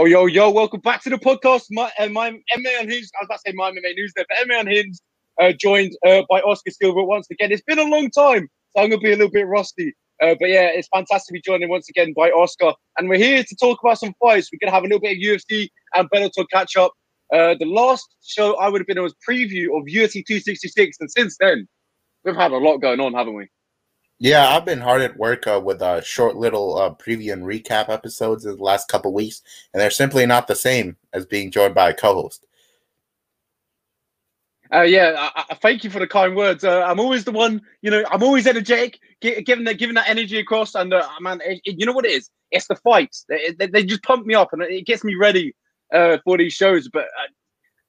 [0.00, 1.66] Yo, yo, yo, welcome back to the podcast.
[1.70, 4.48] My, uh, my MMA Unhinged, I was about to say my MMA news there, but
[4.48, 4.98] MMA Unhinged,
[5.38, 7.52] uh, joined uh, by Oscar Silva once again.
[7.52, 9.92] It's been a long time, so I'm going to be a little bit rusty.
[10.22, 12.72] Uh, but yeah, it's fantastic to be joined once again by Oscar.
[12.98, 14.48] And we're here to talk about some fights.
[14.50, 16.92] We're going to have a little bit of UFC and Bellator catch up.
[17.30, 20.96] Uh, the last show I would have been on was preview of UFC 266.
[20.98, 21.68] And since then,
[22.24, 23.48] we've had a lot going on, haven't we?
[24.22, 27.88] Yeah, I've been hard at work uh, with uh, short little uh, preview and recap
[27.88, 29.40] episodes in the last couple weeks,
[29.72, 32.46] and they're simply not the same as being joined by a co-host.
[34.72, 36.64] Uh, yeah, I, I, thank you for the kind words.
[36.64, 40.38] Uh, I'm always the one, you know, I'm always energetic, giving that giving that energy
[40.38, 40.74] across.
[40.74, 42.28] And uh, man, it, it, you know what it is?
[42.50, 43.24] It's the fights.
[43.26, 45.56] They, they, they, just pump me up, and it gets me ready
[45.94, 46.90] uh, for these shows.
[46.92, 47.32] But uh,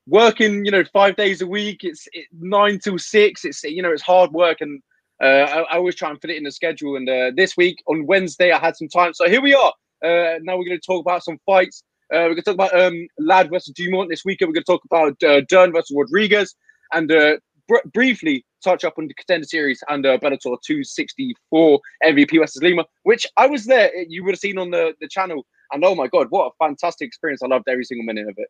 [0.08, 3.44] working, you know, five days a week, it's it, nine till six.
[3.44, 4.82] It's you know, it's hard work, and
[5.22, 6.96] I, I, always try and fit it in the schedule.
[6.96, 9.74] And this week on Wednesday, I had some time, so here we are.
[10.04, 11.84] now we're going to talk about some fights.
[12.12, 14.50] we're going to talk about um, Ladd versus Dumont this weekend.
[14.50, 16.56] We're going to talk about uh, Dern versus Rodriguez
[16.94, 17.38] and uh,
[17.68, 22.86] br- briefly touch up on the contender series and uh, Bellator 264 MVP versus Lima,
[23.04, 23.92] which I was there.
[24.08, 25.46] You would have seen on the, the channel.
[25.72, 27.42] And oh my God, what a fantastic experience.
[27.42, 28.48] I loved every single minute of it.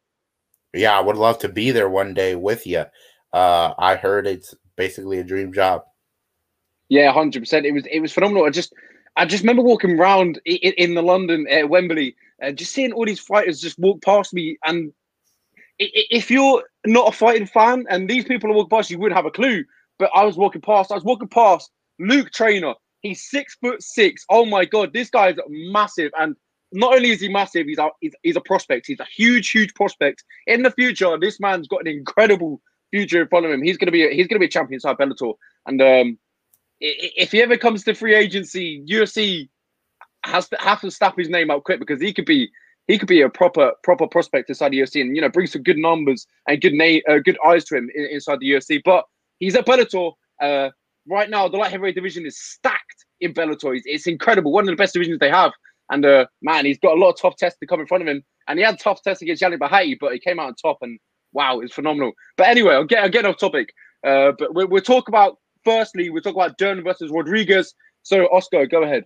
[0.74, 2.86] Yeah, I would love to be there one day with you.
[3.34, 5.84] Uh, I heard it's basically a dream job.
[6.92, 7.66] Yeah, hundred percent.
[7.66, 8.44] It was it was phenomenal.
[8.44, 8.74] I just
[9.16, 13.06] I just remember walking around in, in the London uh, Wembley, uh, just seeing all
[13.06, 14.92] these fighters just walk past me, and
[15.80, 19.32] if you're not a fighting fan and these people walking past, you wouldn't have a
[19.32, 19.64] clue.
[20.00, 22.74] But I was walking past, I was walking past Luke Trainer.
[23.00, 24.26] He's six foot six.
[24.30, 26.12] Oh my god, this guy is massive.
[26.20, 26.36] And
[26.74, 28.86] not only is he massive, he's a, he's, he's a prospect.
[28.88, 30.26] He's a huge, huge prospect.
[30.46, 33.64] In the future, this man's got an incredible future in front of him.
[33.64, 35.36] He's gonna be a, he's gonna be a champion inside Bellator.
[35.66, 36.20] And um,
[36.82, 39.50] if he ever comes to free agency, UFC
[40.24, 42.50] has to have to stamp his name out quick because he could be
[42.88, 45.64] he could be a proper proper prospect inside the UFC and you know bring some
[45.64, 48.82] good numbers and good name uh, good eyes to him in, inside the UFC.
[48.84, 49.06] But
[49.40, 50.70] he's at Bellator uh,
[51.08, 51.48] right now.
[51.48, 53.78] The light heavyweight division is stacked in Bellator.
[53.78, 55.52] It's, it's incredible, one of the best divisions they have.
[55.92, 58.08] And uh, man, he's got a lot of tough tests to come in front of
[58.08, 58.24] him.
[58.48, 60.78] And he had tough tests against Yannick Bahati, but he came out on top.
[60.82, 61.00] And
[61.34, 62.14] wow, it's phenomenal.
[62.38, 63.74] But anyway, I'll get I'll get off topic.
[64.06, 67.74] Uh, but we, we'll talk about firstly, we'll talk about Dern versus Rodriguez.
[68.04, 69.06] So Oscar, go ahead.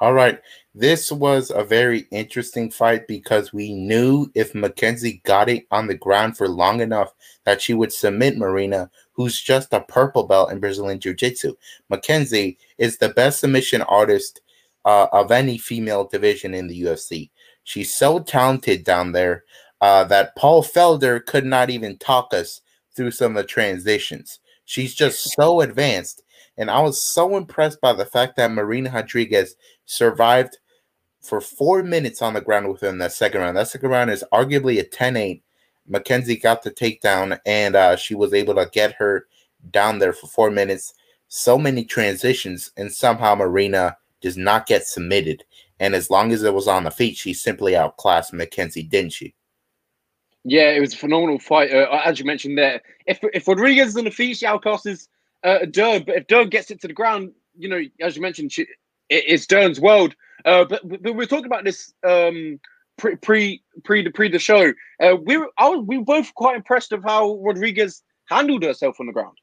[0.00, 0.40] All right.
[0.74, 5.94] This was a very interesting fight because we knew if Mackenzie got it on the
[5.94, 7.12] ground for long enough
[7.44, 11.54] that she would submit Marina, who's just a purple belt in Brazilian Jiu Jitsu.
[11.88, 14.40] Mackenzie is the best submission artist
[14.84, 17.30] uh, of any female division in the UFC.
[17.62, 19.44] She's so talented down there
[19.80, 22.60] uh, that Paul Felder could not even talk us
[22.96, 24.40] through some of the transitions.
[24.64, 26.22] She's just so advanced.
[26.56, 30.58] And I was so impressed by the fact that Marina Rodriguez survived
[31.20, 33.56] for four minutes on the ground within that second round.
[33.56, 35.42] That second round is arguably a 10 8.
[35.86, 39.26] Mackenzie got the takedown and uh, she was able to get her
[39.70, 40.94] down there for four minutes.
[41.28, 45.44] So many transitions, and somehow Marina does not get submitted.
[45.80, 49.34] And as long as it was on the feet, she simply outclassed Mackenzie, didn't she?
[50.44, 51.72] Yeah, it was a phenomenal fight.
[51.72, 55.08] Uh, as you mentioned there, if if Rodriguez is the feet, she outclasses
[55.42, 56.04] uh, Dern.
[56.04, 58.66] But if Dern gets it to the ground, you know, as you mentioned, she,
[59.08, 60.14] it's Dern's world.
[60.44, 62.60] Uh, but, but we're talking about this um,
[62.98, 64.72] pre pre pre the pre the show.
[65.00, 69.00] Uh, we were I was, we were both quite impressed of how Rodriguez handled herself
[69.00, 69.38] on the ground.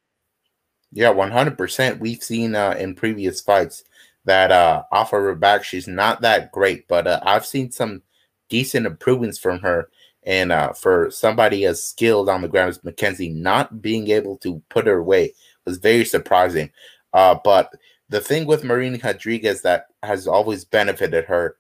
[0.91, 1.99] Yeah, one hundred percent.
[1.99, 3.83] We've seen uh, in previous fights
[4.25, 8.03] that uh, off of her back, she's not that great, but uh, I've seen some
[8.49, 9.89] decent improvements from her.
[10.23, 14.61] And uh, for somebody as skilled on the ground as Mackenzie, not being able to
[14.69, 15.33] put her away
[15.65, 16.71] was very surprising.
[17.13, 17.73] Uh, but
[18.09, 21.57] the thing with Marina Rodriguez that has always benefited her,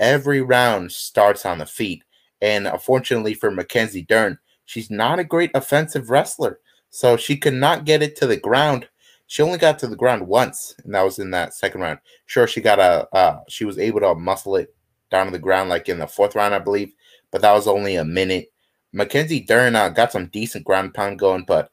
[0.00, 2.02] every round starts on the feet.
[2.40, 6.58] And unfortunately for Mackenzie Dern, she's not a great offensive wrestler.
[6.90, 8.88] So she could not get it to the ground.
[9.26, 12.00] She only got to the ground once, and that was in that second round.
[12.26, 14.74] Sure, she got a uh, she was able to muscle it
[15.10, 16.92] down to the ground like in the fourth round, I believe,
[17.32, 18.52] but that was only a minute.
[18.92, 21.72] Mackenzie Dern uh, got some decent ground pound going, but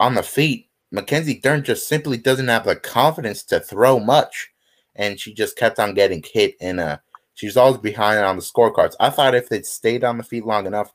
[0.00, 4.50] on the feet, Mackenzie Dern just simply doesn't have the confidence to throw much,
[4.96, 6.56] and she just kept on getting hit.
[6.60, 6.98] And uh,
[7.34, 8.94] she's always behind on the scorecards.
[8.98, 10.92] I thought if they'd stayed on the feet long enough,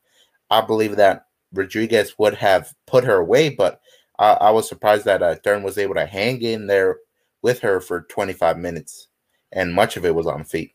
[0.49, 3.49] I believe that Rodriguez would have put her away.
[3.49, 3.79] But
[4.19, 6.97] uh, I was surprised that uh, Dern was able to hang in there
[7.41, 9.07] with her for 25 minutes,
[9.51, 10.74] and much of it was on feet.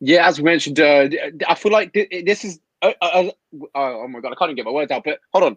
[0.00, 1.08] Yeah, as we mentioned, uh,
[1.48, 2.60] I feel like this is.
[2.80, 3.30] Uh, uh,
[3.74, 5.02] oh my god, I can't even get my words out.
[5.04, 5.56] But hold on,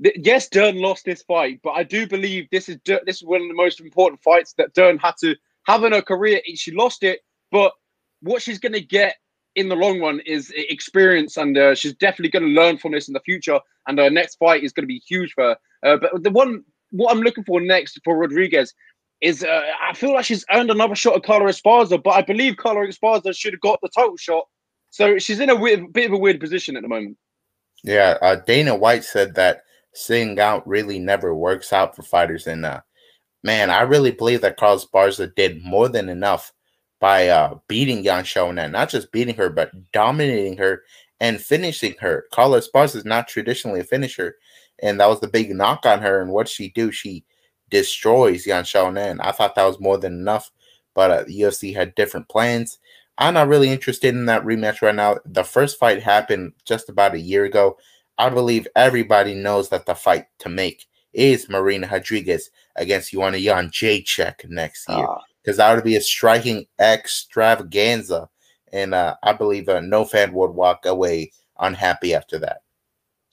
[0.00, 3.48] yes, Dern lost this fight, but I do believe this is this is one of
[3.48, 5.36] the most important fights that Dern had to
[5.66, 6.40] have in her career.
[6.54, 7.20] She lost it,
[7.50, 7.72] but
[8.20, 9.16] what she's going to get
[9.54, 13.08] in the long run is experience, and uh, she's definitely going to learn from this
[13.08, 13.60] in the future.
[13.86, 15.56] And her next fight is going to be huge for her.
[15.82, 18.72] Uh, but the one, what I'm looking for next for Rodriguez
[19.24, 22.58] is, uh, I feel like she's earned another shot at Carla Esparza, but I believe
[22.58, 24.44] Carla Esparza should have got the title shot.
[24.90, 27.16] So she's in a weird, bit of a weird position at the moment.
[27.82, 29.62] Yeah, uh, Dana White said that
[29.94, 32.80] sitting out really never works out for fighters, and uh,
[33.42, 36.52] man, I really believe that Carla Esparza did more than enough
[37.00, 40.82] by uh, beating Yan Xiaonan, not just beating her, but dominating her
[41.20, 42.26] and finishing her.
[42.32, 44.36] Carla Esparza is not traditionally a finisher,
[44.82, 46.20] and that was the big knock on her.
[46.20, 46.92] And what she do?
[46.92, 47.24] She
[47.70, 49.18] destroys Yan Xiaonan.
[49.20, 50.50] I thought that was more than enough,
[50.94, 52.78] but uh, UFC had different plans.
[53.18, 55.18] I'm not really interested in that rematch right now.
[55.24, 57.76] The first fight happened just about a year ago.
[58.18, 64.48] I believe everybody knows that the fight to make is Marina Rodriguez against Joanna Jędrzejczyk
[64.48, 65.06] next year.
[65.06, 68.28] Uh, because that would be a striking extravaganza.
[68.72, 72.62] And uh, I believe uh, no fan would walk away unhappy after that.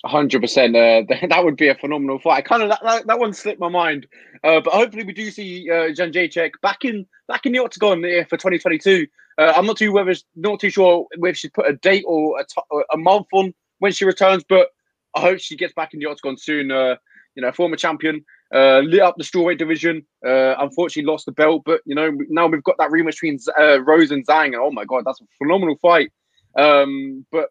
[0.05, 0.75] Hundred percent.
[0.75, 2.37] Uh, that would be a phenomenal fight.
[2.37, 4.07] I Kind of that, that, that one slipped my mind,
[4.43, 8.37] uh, but hopefully we do see uh, Jędrzejczyk back in back in the octagon for
[8.37, 9.07] 2022.
[9.37, 12.45] Uh, I'm not too whether not too sure if she's put a date or a,
[12.45, 14.69] t- a month on when she returns, but
[15.15, 16.71] I hope she gets back in the octagon soon.
[16.71, 16.95] Uh,
[17.35, 20.05] you know, former champion, uh, lit up the strawweight division.
[20.25, 23.39] Uh, unfortunately, lost the belt, but you know now we've got that rematch between
[23.85, 24.53] Rose and Zhang.
[24.57, 26.11] Oh my god, that's a phenomenal fight.
[26.57, 27.49] Um, but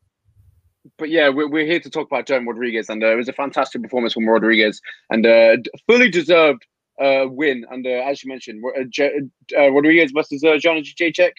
[1.01, 3.33] but yeah, we're, we're here to talk about Joan Rodriguez, and uh, it was a
[3.33, 5.57] fantastic performance from Rodriguez, and uh,
[5.87, 6.65] fully deserved
[7.01, 7.65] uh, win.
[7.71, 11.33] And uh, as you mentioned, uh, uh, Rodriguez versus uh, Jędrzejczyk.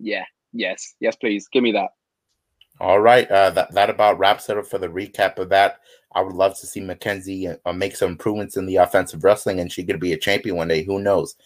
[0.00, 1.90] Yeah, yes, yes, please give me that.
[2.80, 5.80] All right, that that about wraps it up for the recap of that.
[6.14, 9.84] I would love to see Mackenzie make some improvements in the offensive wrestling, and she
[9.84, 10.82] could be a champion one day.
[10.82, 11.36] Who knows?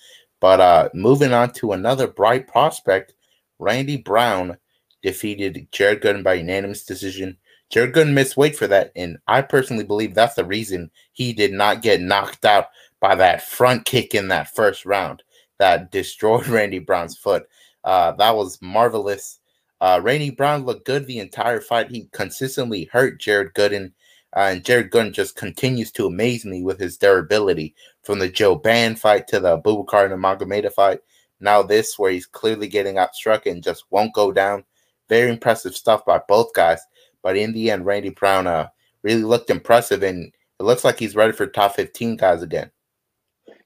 [0.40, 3.14] But moving on to another bright prospect,
[3.58, 4.56] Randy Brown
[5.02, 7.36] defeated Jared Gooden by unanimous decision.
[7.70, 11.52] Jared Gooden missed weight for that, and I personally believe that's the reason he did
[11.52, 12.66] not get knocked out
[13.00, 15.22] by that front kick in that first round
[15.58, 17.46] that destroyed Randy Brown's foot.
[17.84, 19.40] Uh, that was marvelous.
[19.80, 21.90] Uh, Randy Brown looked good the entire fight.
[21.90, 23.92] He consistently hurt Jared Gooden
[24.36, 28.98] uh, and Jared Gooden just continues to amaze me with his durability from the Jouban
[28.98, 31.00] fight to the Abubakar Nurmagomedov fight.
[31.40, 34.64] Now this, where he's clearly getting outstruck and just won't go down.
[35.10, 36.80] Very impressive stuff by both guys.
[37.22, 38.68] But in the end, Randy Brown uh,
[39.02, 42.70] really looked impressive, and it looks like he's ready for top 15 guys again.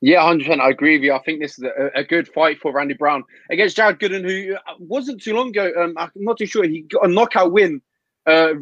[0.01, 0.61] Yeah, 100%.
[0.61, 1.15] I agree with you.
[1.15, 4.55] I think this is a, a good fight for Randy Brown against Jared Gooden, who
[4.55, 5.73] uh, wasn't too long ago.
[5.79, 6.65] Um, I'm not too sure.
[6.65, 7.81] He got a knockout win
[8.27, 8.55] uh,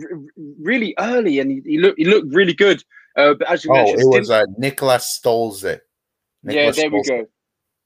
[0.60, 2.84] really early, and he, he, looked he looked really good.
[3.16, 5.80] Uh, but as you oh, mentioned, it was uh, Nicholas Stolze.
[6.42, 7.10] Nicholas yeah, there Stolze.
[7.10, 7.26] we go.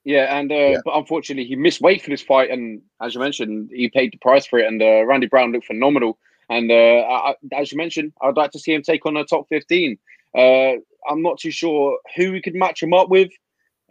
[0.07, 0.77] Yeah, and uh, yeah.
[0.85, 4.17] but unfortunately he missed weight for this fight, and as you mentioned, he paid the
[4.19, 4.65] price for it.
[4.65, 6.17] And uh, Randy Brown looked phenomenal.
[6.49, 9.49] And uh, I, as you mentioned, I'd like to see him take on a top
[9.49, 9.97] fifteen.
[10.33, 10.75] Uh,
[11.09, 13.31] I'm not too sure who we could match him up with.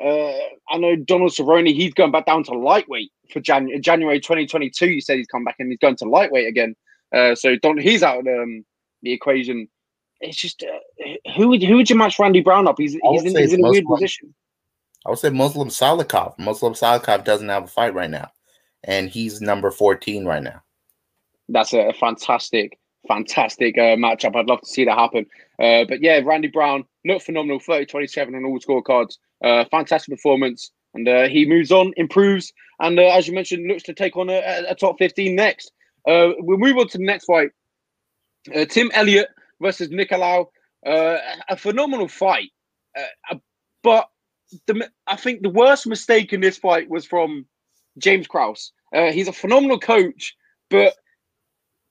[0.03, 0.33] Uh,
[0.71, 4.89] I know Donald Cerrone, he's going back down to lightweight for Jan- January 2022.
[4.89, 6.75] You said he's come back and he's going to lightweight again.
[7.15, 8.65] Uh, so don't he's out of um,
[9.03, 9.69] the equation.
[10.23, 12.77] It's just uh, who would who would you match Randy Brown up?
[12.79, 14.35] He's he's in, he's in a weird position.
[15.07, 16.37] I would say Muslim Salikhov.
[16.37, 18.29] Muslim Salikhov doesn't have a fight right now,
[18.83, 20.63] and he's number fourteen right now.
[21.49, 24.35] That's a, fantastic, fantastic uh, matchup.
[24.35, 25.27] I'd love to see that happen.
[25.61, 29.19] Uh, but yeah, Randy Brown looked phenomenal, 30-27 on all scorecards.
[29.45, 33.85] Uh, fantastic performance, and uh, he moves on, improves, and uh, as you mentioned, looks
[33.85, 35.71] to take on a, a top fifteen next.
[36.09, 37.51] Uh, we'll move on to the next fight.
[38.69, 39.29] Tim Elliott
[39.61, 40.47] versus Nicolau.
[40.85, 42.51] A phenomenal fight.
[43.83, 44.09] But
[44.67, 47.47] the, I think the worst mistake in this fight was from
[47.99, 48.73] James Krause.
[48.95, 50.37] Uh, he's a phenomenal coach,
[50.71, 50.95] but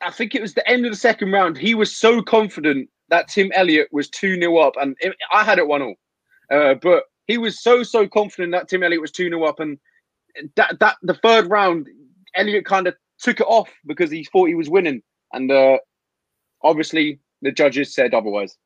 [0.01, 1.57] I think it was the end of the second round.
[1.57, 5.59] He was so confident that Tim Elliott was 2 0 up, and it, I had
[5.59, 5.95] it 1 0.
[6.51, 9.59] Uh, but he was so, so confident that Tim Elliott was 2 0 up.
[9.59, 9.77] And
[10.55, 11.87] that, that the third round,
[12.35, 15.01] Elliott kind of took it off because he thought he was winning,
[15.33, 15.77] and uh,
[16.61, 18.57] obviously the judges said otherwise.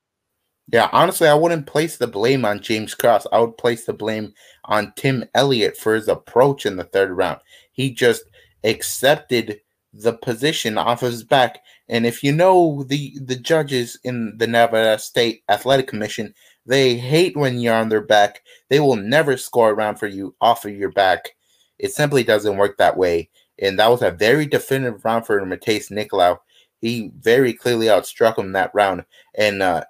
[0.71, 3.25] Yeah, honestly, I wouldn't place the blame on James Krause.
[3.31, 4.33] I would place the blame
[4.65, 7.39] on Tim Elliott for his approach in the third round.
[7.71, 8.23] He just
[8.63, 9.61] accepted
[9.93, 11.61] the position off of his back.
[11.87, 16.35] And if you know the the judges in the Nevada State Athletic Commission,
[16.67, 18.43] they hate when you're on their back.
[18.69, 21.35] They will never score around for you off of your back.
[21.79, 23.29] It simply doesn't work that way
[23.61, 26.39] and that was a very definitive round for Matheus Nicolau.
[26.81, 29.03] He very clearly outstruck him that round,
[29.35, 29.83] and uh,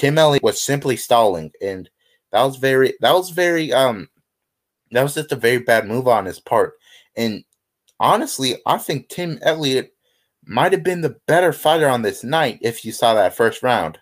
[0.00, 1.90] Tim Elliott was simply stalling, and
[2.32, 4.08] that was very that was very um
[4.92, 6.72] that was just a very bad move on his part.
[7.18, 7.44] And
[7.98, 9.92] honestly, I think Tim Elliott
[10.46, 13.98] might have been the better fighter on this night if you saw that first round.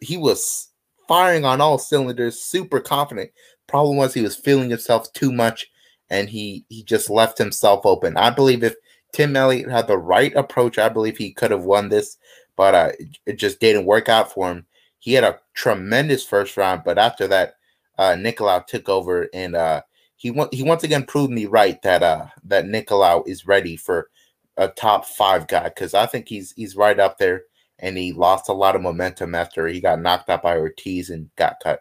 [0.00, 0.68] He was
[1.08, 3.32] firing on all cylinders, super confident.
[3.66, 5.66] Problem was he was feeling himself too much
[6.08, 8.16] and he he just left himself open.
[8.16, 8.76] I believe if
[9.12, 12.16] Tim Elliott had the right approach, I believe he could have won this,
[12.54, 12.92] but uh,
[13.26, 14.66] it just didn't work out for him.
[15.02, 17.56] He had a tremendous first round, but after that,
[17.98, 19.82] uh, Nicolau took over, and uh,
[20.14, 24.10] he he once again proved me right that uh, that Nicolau is ready for
[24.56, 27.42] a top five guy because I think he's he's right up there,
[27.80, 31.28] and he lost a lot of momentum after he got knocked out by Ortiz and
[31.34, 31.80] got cut.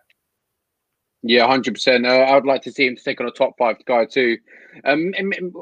[1.21, 2.07] Yeah, hundred uh, percent.
[2.07, 4.39] I would like to see him take on a top five guy too.
[4.83, 5.13] Um,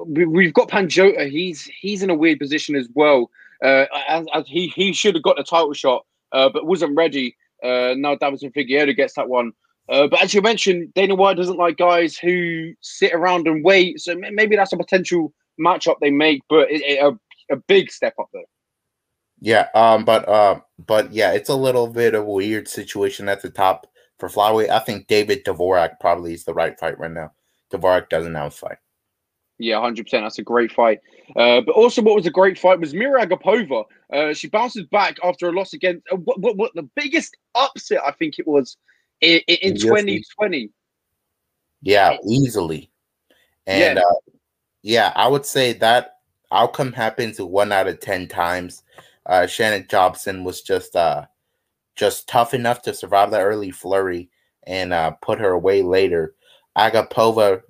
[0.08, 1.30] we've got Pantoja.
[1.30, 3.30] He's he's in a weird position as well.
[3.62, 7.36] Uh, as, as he he should have got the title shot, uh, but wasn't ready.
[7.64, 9.52] Uh, now Deiveson Figueiredo gets that one.
[9.90, 14.00] Uh, but as you mentioned, Dana White doesn't like guys who sit around and wait.
[14.00, 18.14] So maybe that's a potential matchup they make, but it, it, a, a big step
[18.20, 18.44] up there.
[19.42, 23.42] Yeah, um, but uh, but yeah, it's a little bit of a weird situation at
[23.42, 23.88] the top
[24.20, 24.70] for flyweight.
[24.70, 27.32] I think David Dvorak probably is the right fight right now.
[27.72, 28.78] Dvorak doesn't have a fight.
[29.60, 30.24] Yeah, hundred percent.
[30.24, 31.00] That's a great fight.
[31.36, 33.84] Uh, but also, what was a great fight was Maria Agapova.
[34.12, 38.00] Uh, she bounces back after a loss against uh, what, what, what, the biggest upset
[38.04, 38.78] I think it was
[39.22, 40.70] in, in, 2020.
[41.82, 42.90] Yeah, easily.
[43.68, 44.04] And yeah.
[44.04, 44.32] Uh,
[44.82, 46.16] yeah, I would say that
[46.52, 48.84] outcome happens one out of ten times.
[49.26, 51.26] Uh, Shannon Jobson was just uh,
[51.98, 54.30] just tough enough to survive the early flurry
[54.66, 56.34] and uh, put her away later.
[56.78, 57.62] Agapova,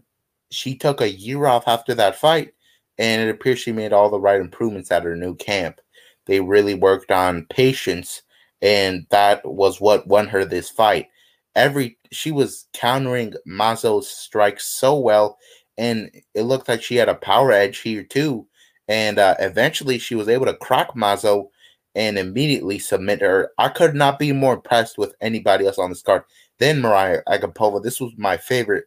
[0.52, 2.54] she took a year off after that fight,
[2.98, 5.80] and it appears she made all the right improvements at her new camp.
[6.26, 8.22] They really worked on patience,
[8.62, 11.08] and that was what won her this fight.
[11.56, 15.38] Every she was countering Mazo's strikes so well,
[15.78, 18.48] and it looked like she had a power edge here too.
[18.88, 21.50] And uh, eventually, she was able to crack Mazo
[21.96, 23.52] and immediately submit her.
[23.58, 26.24] I could not be more impressed with anybody else on this card
[26.58, 27.82] than Mariah Agapova.
[27.84, 28.86] This was my favorite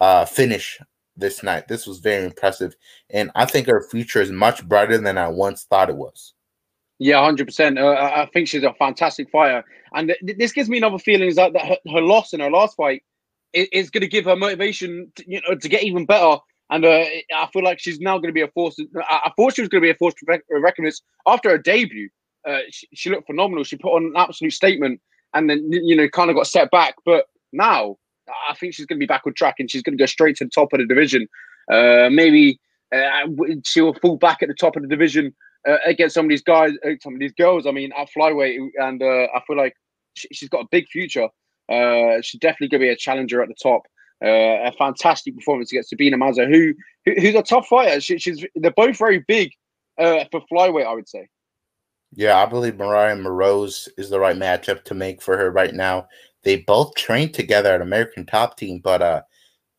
[0.00, 0.80] uh, finish
[1.20, 1.68] this night.
[1.68, 2.74] This was very impressive,
[3.10, 6.34] and I think her future is much brighter than I once thought it was.
[6.98, 7.78] Yeah, hundred uh, percent.
[7.78, 11.52] I think she's a fantastic fighter, and th- this gives me another feeling is that,
[11.54, 13.02] that her, her, loss in her last fight
[13.52, 16.38] is, is going to give her motivation, to, you know, to get even better.
[16.70, 18.76] And uh, I feel like she's now going to be a force.
[19.08, 22.08] I thought she was going to be a force to reckon with after her debut.
[22.46, 23.64] Uh, she, she, looked phenomenal.
[23.64, 25.00] She put on an absolute statement,
[25.34, 26.94] and then you know kind of got set back.
[27.04, 27.96] But now
[28.48, 30.36] I think she's going to be back on track, and she's going to go straight
[30.36, 31.26] to the top of the division.
[31.70, 32.58] Uh, maybe
[32.94, 33.26] uh,
[33.64, 35.34] she will fall back at the top of the division
[35.68, 37.66] uh, against some of these guys, uh, some of these girls.
[37.66, 39.74] I mean, at flyweight, and uh, I feel like
[40.14, 41.28] she, has got a big future.
[42.22, 43.82] she's definitely going to be a challenger at the top.
[44.22, 48.00] a fantastic performance against Sabina Mazo, who, who, who's a tough fighter.
[48.00, 49.52] She, she's they're both very big
[49.96, 51.28] for flyweight, I would say.
[52.12, 56.08] Yeah, I believe Mariah Moroz is the right matchup to make for her right now.
[56.42, 59.22] They both trained together at American Top Team, but uh,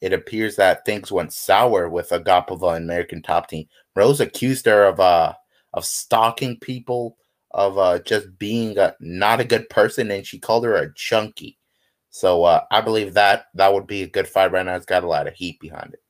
[0.01, 3.67] it appears that things went sour with Agapova and American Top Team.
[3.95, 5.33] Rose accused her of uh
[5.73, 7.17] of stalking people,
[7.51, 11.57] of uh just being not a good person, and she called her a chunky.
[12.09, 14.75] So uh, I believe that that would be a good fight right now.
[14.75, 16.01] It's got a lot of heat behind it.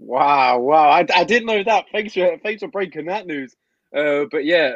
[0.00, 0.90] Wow, wow!
[0.90, 1.86] I, I didn't know that.
[1.92, 3.54] Thanks for thanks for breaking that news.
[3.94, 4.74] Uh, but yeah,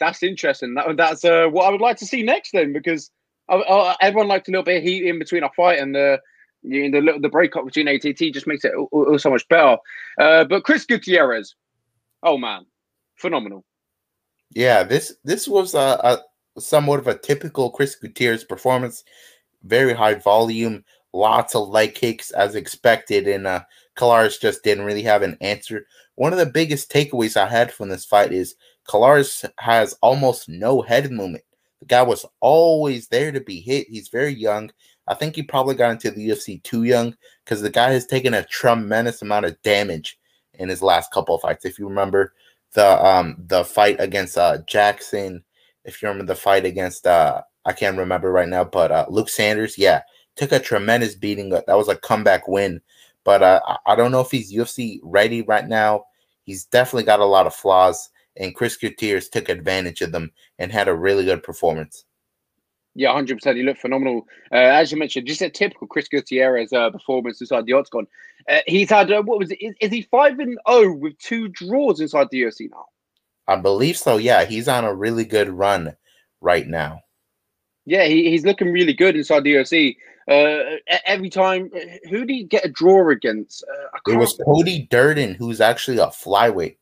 [0.00, 0.74] that's interesting.
[0.74, 3.10] That, that's uh, what I would like to see next then, because
[3.48, 6.20] I, I, everyone likes a little bit of heat in between a fight, and the
[6.62, 9.76] you know, the the breakup between ATT just makes it all, all so much better.
[10.18, 11.54] Uh, but Chris Gutierrez,
[12.22, 12.66] oh man,
[13.16, 13.64] phenomenal.
[14.54, 15.78] Yeah, this this was a,
[16.56, 19.04] a somewhat of a typical Chris Gutierrez performance.
[19.62, 23.62] Very high volume, lots of leg kicks as expected, and uh,
[23.96, 25.86] Colares just didn't really have an answer
[26.16, 28.54] one of the biggest takeaways I had from this fight is
[28.88, 31.44] Colares has almost no head movement.
[31.84, 33.88] The guy was always there to be hit.
[33.88, 34.70] He's very young.
[35.06, 37.14] I think he probably got into the UFC too young
[37.44, 40.18] because the guy has taken a tremendous amount of damage
[40.54, 41.64] in his last couple of fights.
[41.64, 42.32] If you remember
[42.72, 45.44] the um the fight against uh Jackson,
[45.84, 49.28] if you remember the fight against uh I can't remember right now, but uh Luke
[49.28, 50.02] Sanders, yeah,
[50.36, 51.50] took a tremendous beating.
[51.50, 52.80] That was a comeback win
[53.24, 56.04] but uh, I don't know if he's UFC ready right now.
[56.44, 60.72] He's definitely got a lot of flaws, and Chris Gutierrez took advantage of them and
[60.72, 62.04] had a really good performance.
[62.94, 63.56] Yeah, hundred percent.
[63.56, 64.26] He looked phenomenal.
[64.52, 68.06] Uh, as you mentioned, just a typical Chris Gutierrez uh, performance inside the octagon.
[68.48, 69.58] Uh, he's had uh, what was it?
[69.60, 72.86] Is, is he five and zero oh with two draws inside the UFC now?
[73.48, 74.16] I believe so.
[74.16, 75.96] Yeah, he's on a really good run
[76.40, 77.00] right now.
[77.84, 79.96] Yeah, he, he's looking really good inside the UFC.
[80.26, 81.70] Uh, every time,
[82.08, 83.62] who did he get a draw against?
[83.64, 86.76] Uh, it was Cody Durden, who's actually a flyweight.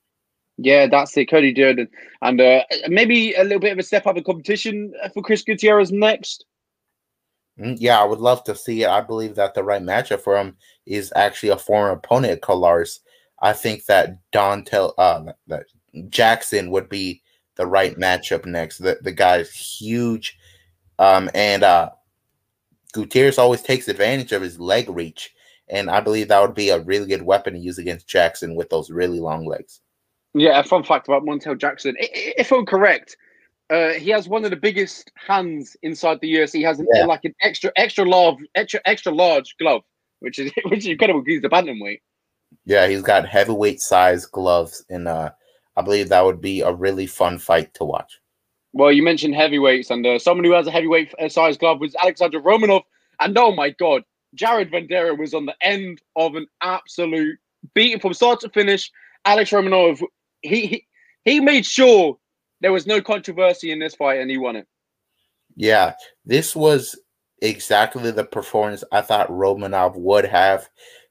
[0.63, 1.27] Yeah, that's it.
[1.27, 1.89] Cody Durden.
[2.21, 5.91] And uh, maybe a little bit of a step up in competition for Chris Gutierrez
[5.91, 6.45] next.
[7.59, 8.89] Mm, yeah, I would love to see it.
[8.89, 13.01] I believe that the right matchup for him is actually a former opponent, Colars.
[13.41, 15.65] I think that Montel, uh, that
[16.09, 17.23] Jackson would be
[17.57, 18.79] the right matchup next.
[18.79, 20.39] The the guy's huge,
[20.99, 21.91] um, and uh,
[22.93, 25.35] Gutierrez always takes advantage of his leg reach,
[25.69, 28.71] and I believe that would be a really good weapon to use against Jackson with
[28.71, 29.81] those really long legs.
[30.35, 31.95] Yeah, a fun fact about Montel Jackson.
[31.99, 33.17] If I'm correct,
[33.71, 36.55] uh, he has one of the biggest hands inside the UFC.
[36.55, 37.05] He has an, yeah.
[37.05, 39.83] like an extra, extra large, extra, extra large glove,
[40.21, 41.23] which is which is incredible.
[41.27, 42.01] He's the bantamweight.
[42.65, 45.31] Yeah, he's got heavyweight size gloves, and uh,
[45.77, 48.21] I believe that would be a really fun fight to watch.
[48.75, 51.95] Well, you mentioned heavyweights, and uh, someone who has a heavyweight uh, size glove was
[51.97, 52.83] Alexander Romanov.
[53.21, 54.03] And oh my God,
[54.35, 57.39] Jared Vanderaa was on the end of an absolute
[57.75, 58.91] beating from start to finish.
[59.25, 60.03] Alex Romanov
[60.43, 60.87] he,
[61.25, 62.19] he made sure
[62.61, 64.67] there was no controversy in this fight and he won it.
[65.57, 65.95] Yeah,
[66.25, 66.99] this was
[67.41, 70.69] exactly the performance I thought Romanov would have.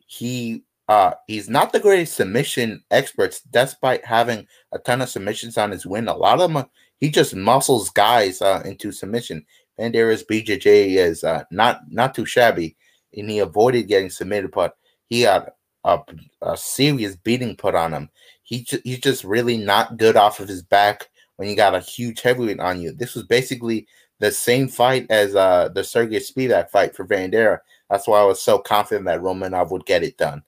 [0.08, 5.72] He uh he's not the greatest submission expert despite having a ton of submissions on
[5.72, 6.08] his win.
[6.08, 6.66] A lot of them
[7.02, 9.46] he just muscles guys uh, into submission.
[9.78, 12.78] Vanderaa's BJJ is uh, not not too shabby,
[13.18, 14.78] and he avoided getting submitted, but
[15.10, 15.50] he had
[15.84, 16.00] a,
[16.44, 18.10] a serious beating put on him
[18.52, 22.22] he he's just really not good off of his back when you got a huge
[22.22, 22.92] heavyweight on you.
[22.92, 23.88] This was basically
[24.20, 27.60] the same fight as uh, the Sergey Spivak fight for Vanderaa.
[27.90, 30.44] That's why I was so confident that Romanov would get it done.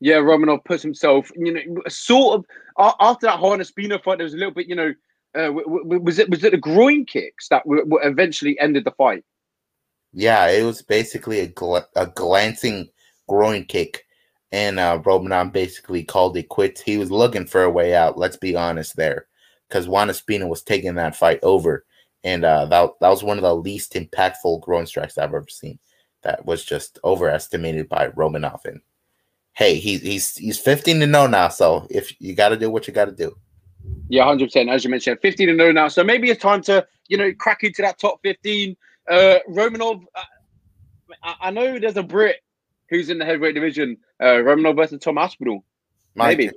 [0.00, 4.18] Yeah, Romanov puts himself, you know, sort of after that Juan Espino fight.
[4.18, 4.94] There was a little bit, you know,
[5.38, 9.24] uh, was it was it the groin kicks that eventually ended the fight?
[10.14, 12.88] Yeah, it was basically a, gl- a glancing
[13.28, 14.03] groin kick
[14.54, 16.80] and uh, Romanov basically called it quits.
[16.80, 18.16] He was looking for a way out.
[18.16, 19.26] Let's be honest there,
[19.68, 21.84] because Juan Espino was taking that fight over,
[22.22, 25.80] and uh, that that was one of the least impactful groin strikes I've ever seen.
[26.22, 28.64] That was just overestimated by Romanov.
[28.64, 28.80] And
[29.54, 31.48] hey, he's he's he's fifteen to know now.
[31.48, 33.34] So if you got to do what you got to do.
[34.08, 34.70] Yeah, hundred percent.
[34.70, 35.88] As you mentioned, fifteen to know now.
[35.88, 38.76] So maybe it's time to you know crack into that top fifteen.
[39.10, 40.04] Uh, Romanov.
[41.24, 42.36] I, I know there's a Brit
[42.94, 43.96] who's in the heavyweight division?
[44.20, 45.64] Uh, Romanov versus Tom Aspinall.
[46.14, 46.50] Maybe.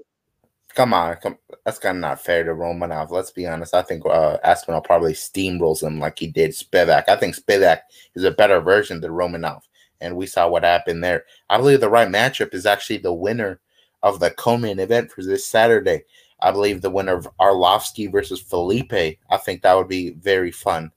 [0.76, 3.10] Come on, come, that's kind of not fair to Romanov.
[3.10, 3.74] Let's be honest.
[3.74, 7.10] I think uh, Aspinall probably steamrolls him like he did Spivak.
[7.10, 7.80] I think Spivak
[8.14, 9.62] is a better version than Romanov,
[10.02, 11.26] and we saw what happened there.
[11.50, 13.60] I believe the right matchup is actually the winner
[14.04, 16.04] of the co-main event for this Saturday.
[16.42, 19.18] I believe the winner of Arlovski versus Felipe.
[19.32, 20.92] I think that would be very fun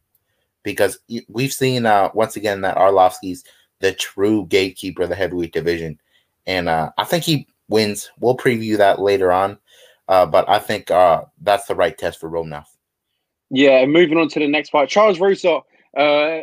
[0.63, 0.99] because
[1.29, 3.45] we've seen uh, once again that Arlovski's–
[3.81, 5.99] the true gatekeeper of the heavyweight division.
[6.47, 8.11] And uh, I think he wins.
[8.21, 9.59] We'll preview that later on.
[10.09, 12.67] Uh, but I think uh, that's the right test for Romanov.
[13.51, 15.61] Yeah, moving on to the next fight, Charles Rosa
[15.97, 16.39] uh,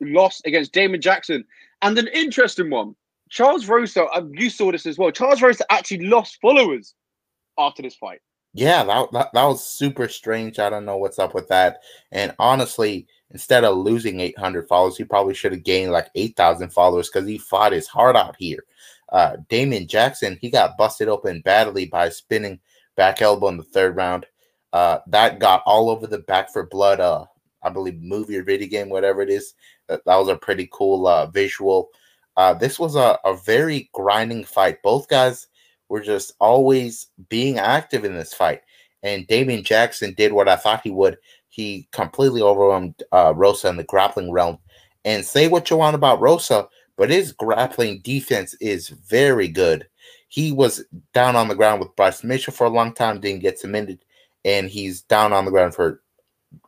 [0.00, 1.44] lost against Damon Jackson,
[1.82, 2.94] and an interesting one.
[3.28, 5.10] Charles Rosa, uh, you saw this as well.
[5.10, 6.94] Charles Rosa actually lost followers
[7.58, 8.20] after this fight.
[8.54, 10.58] Yeah, that, that, that was super strange.
[10.58, 11.80] I don't know what's up with that.
[12.10, 17.08] And honestly, instead of losing 800 followers, he probably should have gained like 8,000 followers
[17.08, 18.64] because he fought his heart out here.
[19.10, 22.60] Uh, Damon Jackson, he got busted open badly by spinning
[22.96, 24.26] back elbow in the third round.
[24.72, 27.00] Uh, that got all over the back for blood.
[27.00, 27.24] Uh,
[27.62, 29.54] I believe movie or video game, whatever it is.
[29.88, 31.90] That, that was a pretty cool uh, visual.
[32.36, 34.82] Uh, this was a, a very grinding fight.
[34.82, 35.48] Both guys
[35.92, 38.62] were just always being active in this fight.
[39.02, 41.18] And Damon Jackson did what I thought he would
[41.50, 44.58] he completely overwhelmed uh, Rosa in the grappling realm.
[45.04, 49.86] And say what you want about Rosa, but his grappling defense is very good.
[50.28, 53.58] He was down on the ground with Bryce Mitchell for a long time, didn't get
[53.58, 53.98] submitted,
[54.46, 56.00] and he's down on the ground for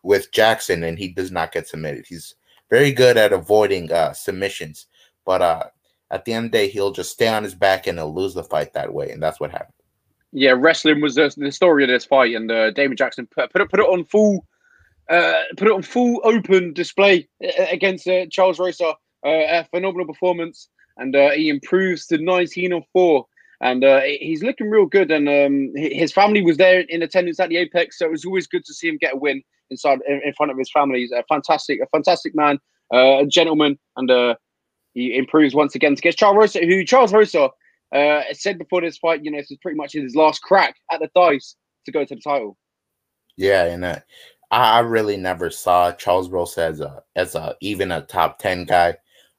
[0.03, 2.05] with Jackson, and he does not get submitted.
[2.07, 2.35] He's
[2.69, 4.85] very good at avoiding uh, submissions,
[5.25, 5.65] but uh,
[6.15, 8.35] at the end of the day, he'll just stay on his back and he'll lose
[8.35, 9.75] the fight that way, and that's what happened.
[10.33, 13.61] Yeah, wrestling was the, the story of this fight, and uh, David Jackson put, put
[13.61, 14.47] it put it on full
[15.11, 18.95] uh, put it on full open display uh, against uh, Charles Rosa.
[19.27, 23.27] Uh, a phenomenal performance, and uh, he improves to 19 and 4.
[23.63, 23.83] And
[24.21, 25.11] he's looking real good.
[25.11, 28.47] And um, his family was there in attendance at the Apex, so it was always
[28.47, 30.99] good to see him get a win inside in, in front of his family.
[30.99, 32.59] He's a fantastic, a fantastic man,
[32.93, 34.37] a gentleman, and
[34.95, 37.51] he improves once again against Charles Rosa, who Charles Rosa
[38.33, 41.09] said before this fight, you know, this is pretty much his last crack at the
[41.15, 42.57] dice to go to the title.
[43.37, 43.99] Yeah, and uh,
[44.51, 48.97] I, really never saw Charles Rosa as a as a even a top ten guy,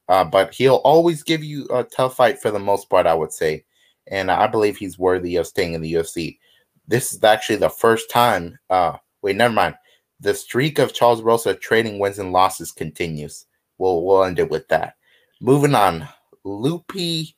[0.10, 3.08] uh, but he'll always give you a tough fight for the most part.
[3.08, 3.64] I would say,
[4.08, 6.40] and I believe he's worthy of staying in the UFC.
[6.88, 8.60] this is actually the first time.
[8.70, 9.76] Uh, wait, never mind.
[10.20, 13.46] The streak of Charles Rosa trading wins and losses continues.
[13.78, 14.96] We'll we'll end it with that.
[15.42, 16.08] Moving on,
[16.46, 17.36] Loopy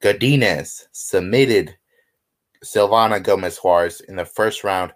[0.00, 1.76] Godinez submitted
[2.64, 4.92] Silvana Gomez Juarez in the first round.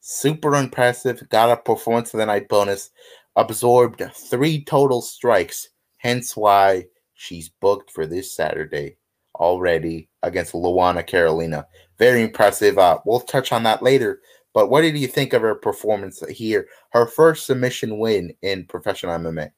[0.00, 1.28] Super impressive.
[1.28, 2.90] Got a performance of the night bonus.
[3.36, 5.68] Absorbed three total strikes.
[5.98, 8.96] Hence why she's booked for this Saturday
[9.34, 11.66] already against Luana Carolina.
[11.98, 12.78] Very impressive.
[12.78, 14.20] Uh, we'll touch on that later.
[14.54, 16.68] But what did you think of her performance here?
[16.92, 19.50] Her first submission win in professional MMA.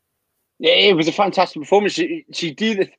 [0.61, 1.92] It was a fantastic performance.
[1.92, 2.90] She she did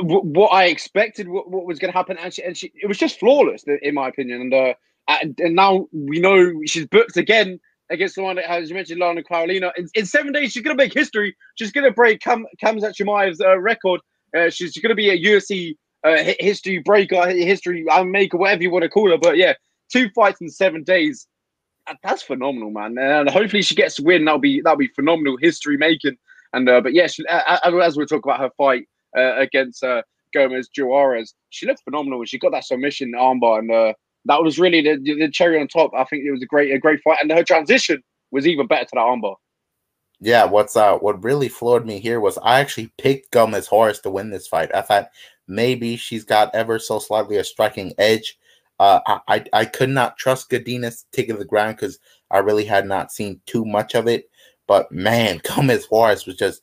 [0.00, 2.98] what I expected, what, what was going to happen, and she, and she it was
[2.98, 4.40] just flawless in my opinion.
[4.42, 4.74] And uh,
[5.08, 7.60] and, now we know she's booked again
[7.90, 9.72] against the one that, as you mentioned, Luana Carolina.
[9.76, 11.36] In, in seven days, she's going to make history.
[11.54, 14.00] She's going to break Cam, Khamzat Chimaev's uh, record.
[14.36, 18.82] Uh, she's, going to be a UFC uh, history breaker, history maker, whatever you want
[18.82, 19.18] to call her.
[19.18, 19.54] But yeah,
[19.90, 21.26] two fights in seven days.
[22.02, 22.98] That's phenomenal, man.
[22.98, 24.24] And hopefully she gets to win.
[24.24, 26.16] That'll be that'll be phenomenal history making.
[26.56, 30.00] And uh, but yes, yeah, as we talk about her fight uh, against uh,
[30.32, 32.24] Gomez Juarez, she looked phenomenal.
[32.24, 33.92] She got that submission armbar, and uh,
[34.24, 35.90] that was really the, the cherry on top.
[35.94, 38.86] I think it was a great a great fight, and her transition was even better
[38.86, 39.36] to that armbar.
[40.18, 44.10] Yeah, what's uh what really floored me here was I actually picked Gomez Juarez to
[44.10, 44.74] win this fight.
[44.74, 45.10] I thought
[45.46, 48.38] maybe she's got ever so slightly a striking edge.
[48.80, 51.98] Uh, I, I, I could not trust Godinez taking the ground because
[52.30, 54.30] I really had not seen too much of it.
[54.66, 56.62] But man, Gomez Juarez was just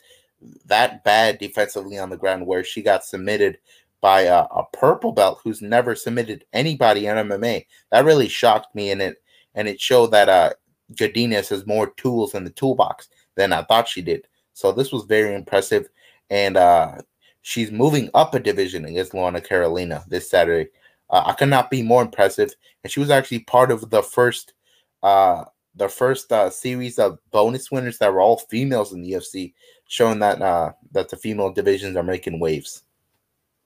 [0.66, 3.58] that bad defensively on the ground where she got submitted
[4.02, 7.66] by a, a, purple belt who's never submitted anybody in MMA.
[7.90, 9.24] That really shocked me, and it
[9.56, 10.52] and it showed that uh
[10.94, 14.28] Godinez has more tools in the toolbox than I thought she did.
[14.54, 15.88] So this was very impressive,
[16.30, 16.98] and uh
[17.44, 20.70] she's moving up a division against Luana Carolina this Saturday.
[21.10, 24.54] Uh, I could not be more impressive, and she was actually part of the first
[25.02, 29.54] uh the first uh, series of bonus winners that were all females in the UFC,
[29.88, 32.84] showing that uh, that the female divisions are making waves.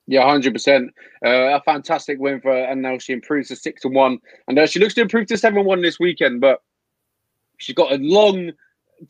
[0.06, 0.90] Yeah, hundred uh, percent.
[1.22, 4.66] A fantastic win for her, and now she improves to six to one, and uh,
[4.66, 6.40] she looks to improve to seven one this weekend.
[6.40, 6.62] But
[7.58, 8.52] she's got a long,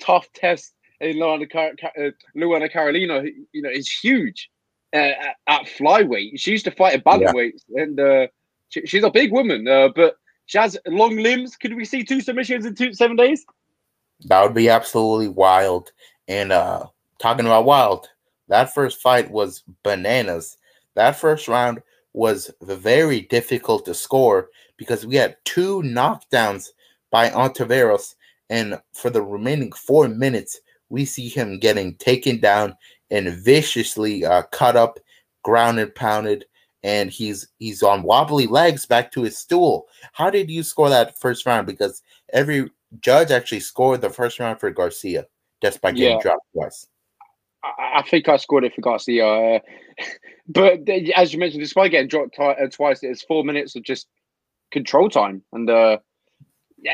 [0.01, 3.23] tough test in Luana, Car- uh, Luana Carolina.
[3.53, 4.51] You know, is huge
[4.93, 6.33] uh, at, at, flyweight.
[6.41, 7.83] She used to fight at bantamweight, yeah.
[7.83, 8.27] and uh,
[8.71, 9.69] she, she's a big woman.
[9.69, 10.17] Uh, but
[10.49, 11.57] she has long limbs.
[11.57, 13.47] Could we see two submissions in two seven days?
[14.25, 15.93] That would be absolutely wild.
[16.27, 16.87] And uh
[17.21, 18.09] talking about wild,
[18.49, 20.57] that first fight was bananas.
[20.95, 21.83] That first round
[22.15, 26.69] was very difficult to score because we had two knockdowns
[27.11, 28.15] by Ontiveros,
[28.49, 32.75] and for the remaining four minutes, we see him getting taken down
[33.11, 34.99] and viciously uh, cut up,
[35.43, 36.47] grounded, pounded,
[36.83, 39.87] and he's he's on wobbly legs back to his stool.
[40.13, 41.67] How did you score that first round?
[41.67, 45.27] Because every judge actually scored the first round for Garcia
[45.63, 46.23] just by getting yeah.
[46.23, 46.87] dropped twice.
[47.79, 49.59] I, think I scored it for Garcia, uh,
[50.49, 54.07] but as you mentioned, despite getting dropped t- uh, twice, it's four minutes of just
[54.71, 55.99] control time, and uh,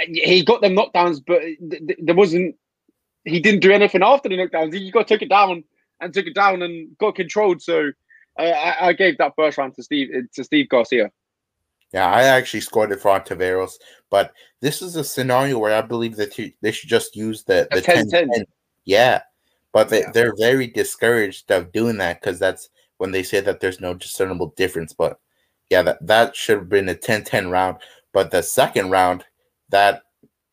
[0.07, 2.57] he got them knockdowns, but th- th- there wasn't.
[3.27, 4.75] He didn't do anything after the knockdowns.
[4.75, 5.65] He got took it down
[6.01, 7.63] and took it down and got controlled.
[7.63, 7.91] So
[8.39, 11.11] I, I gave that first round to Steve to Steve Garcia.
[11.93, 13.75] Yeah, I actually scored it for Ontiveros,
[14.11, 17.81] but this is a scenario where I believe that they should just use the the
[17.81, 18.45] 10, 10, 10.
[18.85, 19.21] Yeah,
[19.73, 20.11] but they, yeah.
[20.13, 24.55] they're very discouraged of doing that because that's when they say that there's no discernible
[24.57, 24.93] difference.
[24.93, 25.19] But
[25.71, 27.79] yeah, that, that should have been a 10-10 round.
[28.13, 29.25] But the second round,
[29.71, 30.03] that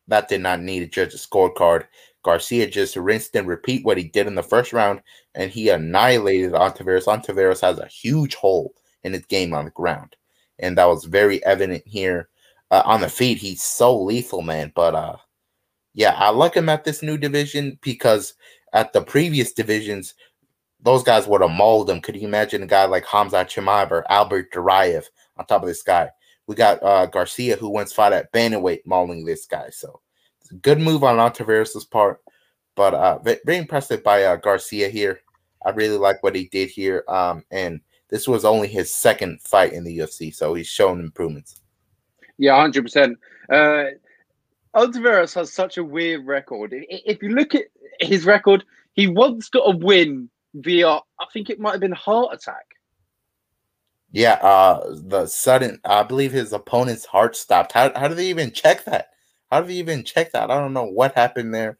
[0.08, 1.84] that did not need a judge's scorecard.
[2.22, 5.00] Garcia just rinsed and repeat what he did in the first round,
[5.34, 7.06] and he annihilated Ontiveros.
[7.06, 10.16] Ontiveros has a huge hole in his game on the ground,
[10.58, 12.28] and that was very evident here.
[12.70, 14.72] Uh, on the feet, he's so lethal, man.
[14.74, 15.16] But uh,
[15.94, 18.34] yeah, I like him at this new division because
[18.72, 20.14] at the previous divisions,
[20.80, 22.00] those guys would have mauled him.
[22.00, 25.04] Could you imagine a guy like Khamzat Chimaev or Albert Duraev
[25.36, 26.10] on top of this guy?
[26.46, 29.70] We got uh, Garcia, who once fought at bantamweight, mauling this guy.
[29.70, 30.00] So
[30.60, 32.20] good move on Ontiveros' part,
[32.74, 35.20] but uh, very impressive by uh, Garcia here.
[35.64, 37.04] I really like what he did here.
[37.08, 41.60] Um, and this was only his second fight in the UFC, so he's shown improvements.
[42.38, 43.18] Yeah, hundred percent.
[43.50, 43.84] Uh,
[44.74, 46.72] Ontiveros has such a weird record.
[46.72, 47.64] If you look at
[48.00, 52.34] his record, he once got a win via, I think it might have been heart
[52.34, 52.64] attack.
[54.10, 57.72] Yeah, uh, the sudden, I believe his opponent's heart stopped.
[57.72, 59.11] How, how do they even check that?
[59.52, 60.50] How do even check that?
[60.50, 61.78] I don't know what happened there.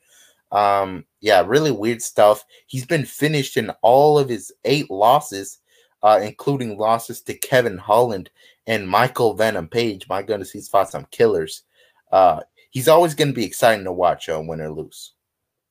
[0.53, 2.45] Um, yeah, really weird stuff.
[2.67, 5.59] He's been finished in all of his eight losses.
[6.03, 8.31] uh, including losses to Kevin Holland
[8.67, 10.09] and Michael Venom Page.
[10.09, 11.63] My goodness, he's fought some killers.
[12.11, 15.13] Uh, he's always going to be exciting to watch, uh, win or lose.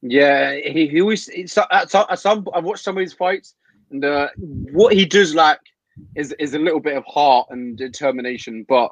[0.01, 1.29] Yeah, he, he always.
[1.71, 3.55] At some, I've watched some of his fights,
[3.91, 4.29] and uh,
[4.71, 5.59] what he does lack
[6.15, 8.65] is is a little bit of heart and determination.
[8.67, 8.91] But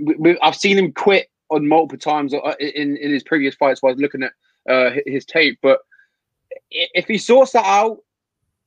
[0.00, 3.82] we, we, I've seen him quit on multiple times uh, in in his previous fights.
[3.82, 4.32] While I was looking at
[4.68, 5.80] uh, his tape, but
[6.70, 7.98] if he sorts that out,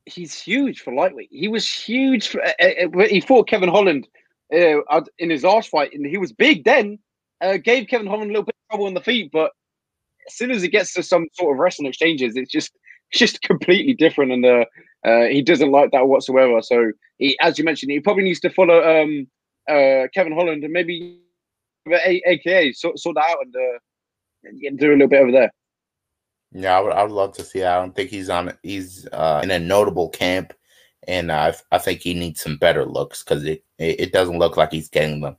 [0.06, 1.30] he's huge for lightweight.
[1.32, 2.28] He was huge.
[2.30, 4.08] For, uh, uh, he fought Kevin Holland
[4.54, 7.00] uh, in his last fight, and he was big then.
[7.42, 9.52] Uh, gave Kevin Holland a little bit of trouble on the feet, but
[10.28, 12.72] as soon as it gets to some sort of wrestling exchanges, it's just
[13.12, 16.62] it's just completely different, and he doesn't like that whatsoever.
[16.62, 19.28] So, he, as you mentioned, he probably needs to follow um,
[19.68, 21.20] Kevin Holland and maybe
[21.88, 25.52] AKA sort, sort that out and uh, do a little bit over there.
[26.52, 27.78] Yeah, I would, I would love to see that.
[27.78, 28.58] I don't think he's on.
[28.64, 30.54] He's uh, in a notable camp,
[31.08, 34.56] and I I think he needs some better looks because it, it, it doesn't look
[34.56, 35.36] like he's getting them.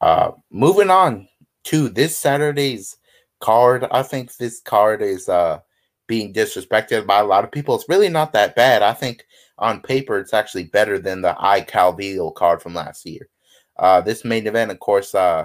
[0.00, 1.28] Uh, moving on
[1.64, 2.96] to this Saturday's
[3.40, 5.60] card, I think this card is uh
[6.08, 7.76] being disrespected by a lot of people.
[7.76, 8.82] It's really not that bad.
[8.82, 9.26] I think
[9.58, 13.28] on paper it's actually better than the I Calvillo card from last year.
[13.76, 15.44] Uh, this main event, of course, uh,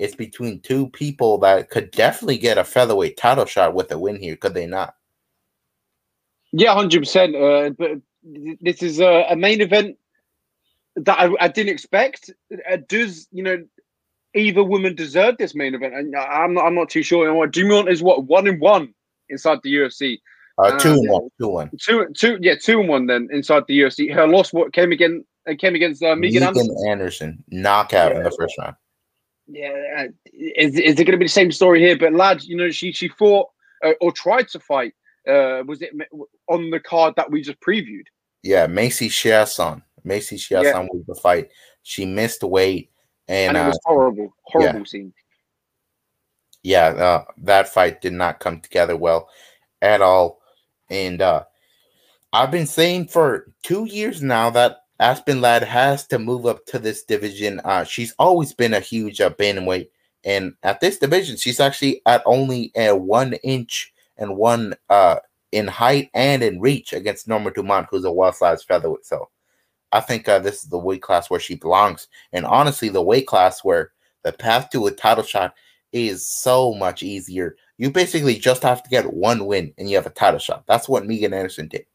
[0.00, 4.16] it's between two people that could definitely get a featherweight title shot with a win
[4.16, 4.94] here, could they not?
[6.52, 7.78] Yeah, hundred uh, percent.
[7.78, 7.90] But
[8.60, 9.98] this is a, a main event
[10.96, 12.30] that I, I didn't expect.
[12.50, 13.62] Uh, does you know
[14.34, 15.94] either woman deserve this main event?
[15.94, 16.64] And I'm not.
[16.64, 17.28] I'm not too sure.
[17.28, 18.94] And what Dumont is what one and one
[19.28, 20.18] inside the UFC.
[20.56, 23.06] Uh, two and one, two one, two, two, yeah, two and one.
[23.06, 25.24] Then inside the UFC, her loss what came again?
[25.58, 26.88] Came against uh, Megan, Megan Anderson.
[26.88, 28.18] Anderson knockout yeah.
[28.18, 28.76] in the first round
[29.50, 31.98] yeah, is, is it going to be the same story here?
[31.98, 33.48] But lads, you know, she she fought
[33.84, 34.94] uh, or tried to fight.
[35.26, 35.90] Uh, was it
[36.48, 38.06] on the card that we just previewed?
[38.42, 39.82] Yeah, Macy Chiasson.
[40.04, 40.86] Macy Chiasson yeah.
[40.92, 41.50] was the fight.
[41.82, 42.90] She missed weight,
[43.28, 44.84] and, and it was uh, horrible, horrible yeah.
[44.84, 45.12] scene.
[46.62, 49.28] Yeah, uh, that fight did not come together well
[49.82, 50.40] at all,
[50.88, 51.44] and uh,
[52.32, 56.78] I've been saying for two years now that Aspen Ladd has to move up to
[56.78, 57.58] this division.
[57.64, 59.88] Uh, she's always been a huge uh, bantamweight,
[60.24, 65.16] and at this division, she's actually at only a one inch and one uh,
[65.52, 69.06] in height and in reach against Norma Dumont, who's a well sized featherweight.
[69.06, 69.30] So
[69.90, 73.26] I think uh, this is the weight class where she belongs, and honestly, the weight
[73.26, 75.54] class where the path to a title shot
[75.92, 77.56] is so much easier.
[77.78, 80.64] You basically just have to get one win, and you have a title shot.
[80.66, 81.86] That's what Megan Anderson did.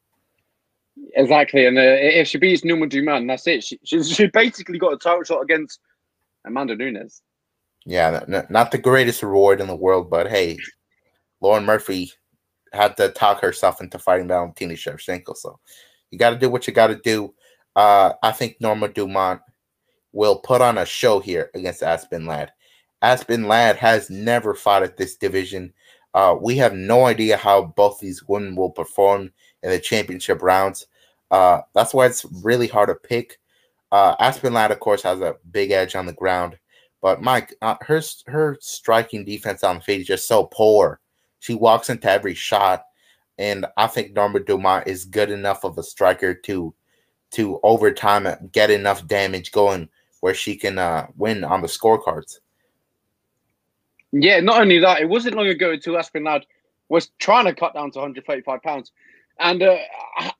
[1.18, 3.64] Exactly, and uh, if she beats Norma Dumont, that's it.
[3.64, 5.80] She, she, she basically got a title shot against
[6.46, 7.22] Amanda Nunes.
[7.86, 10.58] Yeah, not the greatest reward in the world, but hey,
[11.40, 12.12] Lauren Murphy
[12.74, 15.38] had to talk herself into fighting Valentina Shevchenko.
[15.38, 15.60] So
[16.12, 17.34] you got to do what you got to do.
[17.76, 19.42] Uh, I think Norma Dumont
[20.12, 22.52] will put on a show here against Aspen Ladd.
[23.02, 25.74] Aspen Ladd has never fought at this division.
[26.14, 30.88] Uh, we have no idea how both these women will perform in the championship rounds.
[31.32, 33.40] Uh, that's why it's really hard to pick.
[33.92, 36.58] Uh, Aspen Ladd, of course, has a big edge on the ground,
[37.02, 41.00] but Mike, uh, her her striking defense on the feet is just so poor.
[41.40, 42.86] She walks into every shot,
[43.38, 46.74] and I think Norma Dumont is good enough of a striker to
[47.32, 49.90] to overtime get enough damage going
[50.22, 52.40] where she can uh, win on the scorecards.
[54.12, 56.46] Yeah, not only that, it wasn't long ago until Aspen Ladd
[56.90, 58.92] was trying to cut down to 135 pounds.
[59.40, 59.78] And uh,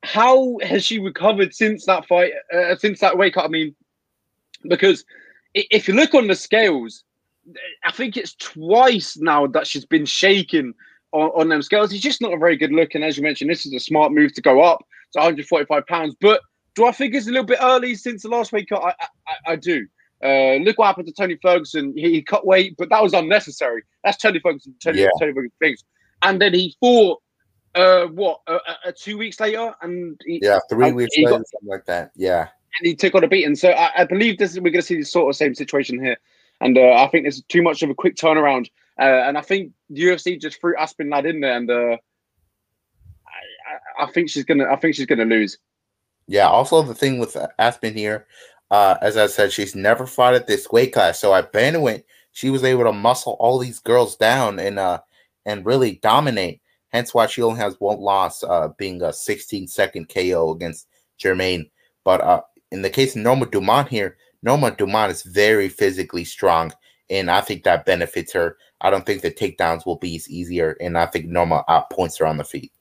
[0.02, 3.44] how has she recovered since that fight, uh, since that wake up?
[3.44, 3.74] I mean,
[4.68, 5.04] because
[5.54, 7.04] if you look on the scales,
[7.84, 10.74] I think it's twice now that she's been shaken
[11.12, 11.92] on, on them scales.
[11.92, 12.94] It's just not a very good look.
[12.94, 14.80] And as you mentioned, this is a smart move to go up
[15.12, 16.14] to 145 pounds.
[16.20, 16.40] But
[16.74, 18.82] do I think it's a little bit early since the last weight cut?
[18.82, 18.94] I,
[19.26, 19.86] I, I do.
[20.24, 21.92] Uh, look what happened to Tony Ferguson.
[21.94, 23.82] He, he, cut weight, but that was unnecessary.
[24.02, 24.74] That's Tony Ferguson.
[24.82, 25.08] Tony, yeah.
[25.20, 25.84] Tony Ferguson things.
[26.22, 27.20] And then he fought
[27.76, 28.40] uh, what?
[28.46, 32.10] Uh, uh, two weeks later, and he, yeah, three weeks later, got, something like that.
[32.16, 32.48] Yeah,
[32.80, 33.54] and he took on a beating.
[33.54, 36.02] So I, I believe this is we're going to see the sort of same situation
[36.02, 36.16] here,
[36.60, 38.66] and uh, I think there's too much of a quick turnaround.
[38.98, 41.96] Uh, and I think the UFC just threw Aspen Ladd in there, and uh,
[43.98, 44.64] I, I, think she's gonna.
[44.64, 45.58] I think she's gonna lose.
[46.28, 46.48] Yeah.
[46.48, 48.26] Also, the thing with Aspen here,
[48.70, 51.20] uh, as I said, she's never fought at this weight class.
[51.20, 55.00] So at bantamweight, she was able to muscle all these girls down and uh
[55.44, 56.60] and really dominate.
[56.96, 61.68] Hence why she only has one loss, uh, being a 16 second KO against Germaine.
[62.04, 62.40] But uh,
[62.72, 66.72] in the case of Norma Dumont here, Norma Dumont is very physically strong,
[67.10, 68.56] and I think that benefits her.
[68.80, 72.38] I don't think the takedowns will be easier, and I think Norma outpoints her on
[72.38, 72.72] the feet.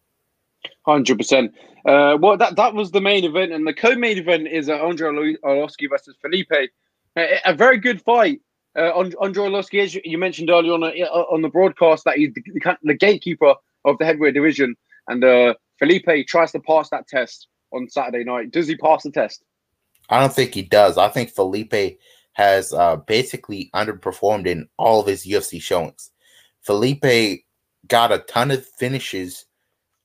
[0.85, 1.53] Hundred uh, percent.
[1.83, 5.89] Well, that that was the main event, and the co-main event is uh, Andre Arlovski
[5.89, 6.71] versus Felipe.
[7.17, 8.39] A, very good fight.
[8.77, 12.33] Uh, Andre Arlovski, as you mentioned earlier on the, uh, on the broadcast, that he's
[12.33, 14.75] the, the, gatekeeper of the heavyweight division,
[15.07, 18.51] and uh, Felipe tries to pass that test on Saturday night.
[18.51, 19.43] Does he pass the test?
[20.09, 20.97] I don't think he does.
[20.97, 21.99] I think Felipe
[22.33, 26.11] has uh, basically underperformed in all of his UFC showings.
[26.61, 27.45] Felipe
[27.87, 29.45] got a ton of finishes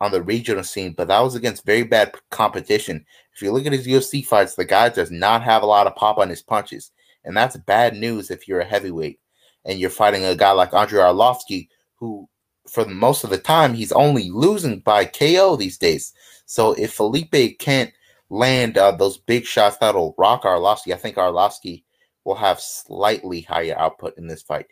[0.01, 3.05] on the regional scene, but that was against very bad competition.
[3.35, 5.95] If you look at his UFC fights, the guy does not have a lot of
[5.97, 6.91] pop on his punches,
[7.25, 9.19] and that's bad news if you're a heavyweight
[9.65, 12.29] and you're fighting a guy like Andrei Arlovski, who,
[12.69, 16.13] for most of the time, he's only losing by KO these days.
[16.47, 17.93] So if Felipe can't
[18.29, 21.85] land uh, those big shots that'll rock Arlovski, I think Arlovski
[22.25, 24.67] will have slightly higher output in this fight.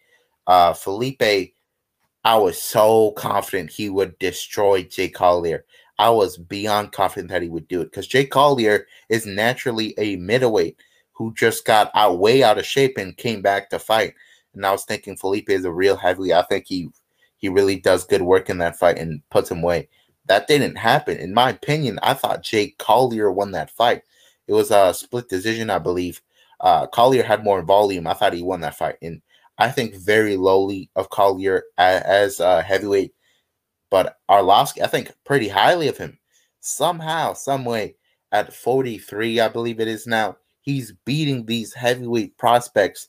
[0.46, 1.52] Uh, Felipe
[2.24, 5.64] I was so confident he would destroy Jake Collier.
[5.98, 10.16] I was beyond confident that he would do it because Jake Collier is naturally a
[10.16, 10.76] middleweight
[11.12, 14.14] who just got out way out of shape and came back to fight.
[14.54, 16.32] And I was thinking Felipe is a real heavyweight.
[16.32, 16.90] I think he
[17.38, 19.88] he really does good work in that fight and puts him away.
[20.26, 21.16] That didn't happen.
[21.16, 24.02] In my opinion, I thought Jake Collier won that fight.
[24.46, 26.20] It was a split decision, I believe.
[26.60, 28.06] Uh, Collier had more volume.
[28.06, 28.96] I thought he won that fight.
[29.00, 29.22] And
[29.58, 33.12] I think very lowly of Collier as, a heavyweight,
[33.90, 36.18] but Arlovski, I think pretty highly of him.
[36.60, 37.96] Somehow, some way,
[38.30, 43.08] at 43, I believe it is now, he's beating these heavyweight prospects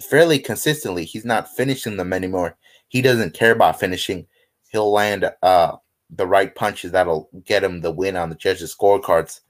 [0.00, 1.04] fairly consistently.
[1.04, 2.56] He's not finishing them anymore.
[2.88, 4.26] He doesn't care about finishing.
[4.70, 5.76] He'll land uh,
[6.10, 9.40] the right punches that'll get him the win on the judges' scorecards.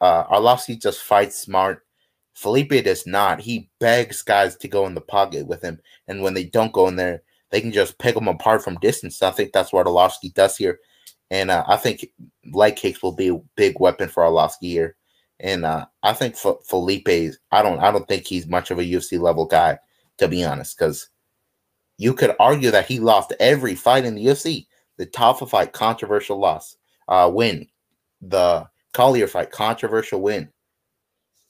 [0.00, 1.84] Uh, Arlovski just fights smart.
[2.34, 3.40] Felipe does not.
[3.40, 6.88] He begs guys to go in the pocket with him, and when they don't go
[6.88, 9.22] in there, they can just pick them apart from distance.
[9.22, 10.80] I think that's what Arlovski does here,
[11.30, 12.06] and uh, I think
[12.52, 14.96] leg kicks will be a big weapon for Arlovski here.
[15.40, 18.84] And uh, I think for Felipe, I don't, I don't think he's much of a
[18.84, 19.78] UFC level guy,
[20.18, 21.08] to be honest, because
[21.98, 24.66] you could argue that he lost every fight in the UFC.
[24.98, 26.76] The Tafa fight, controversial loss,
[27.08, 27.66] uh, win.
[28.20, 30.50] The Collier fight, controversial win.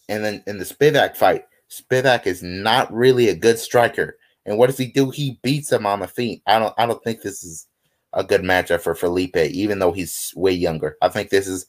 [0.08, 4.18] And then in the Spivak fight, Spivak is not really a good striker.
[4.44, 5.10] And what does he do?
[5.10, 6.42] He beats him on the feet.
[6.46, 7.68] I don't I don't think this is
[8.12, 10.96] a good matchup for Felipe, even though he's way younger.
[11.00, 11.66] I think this is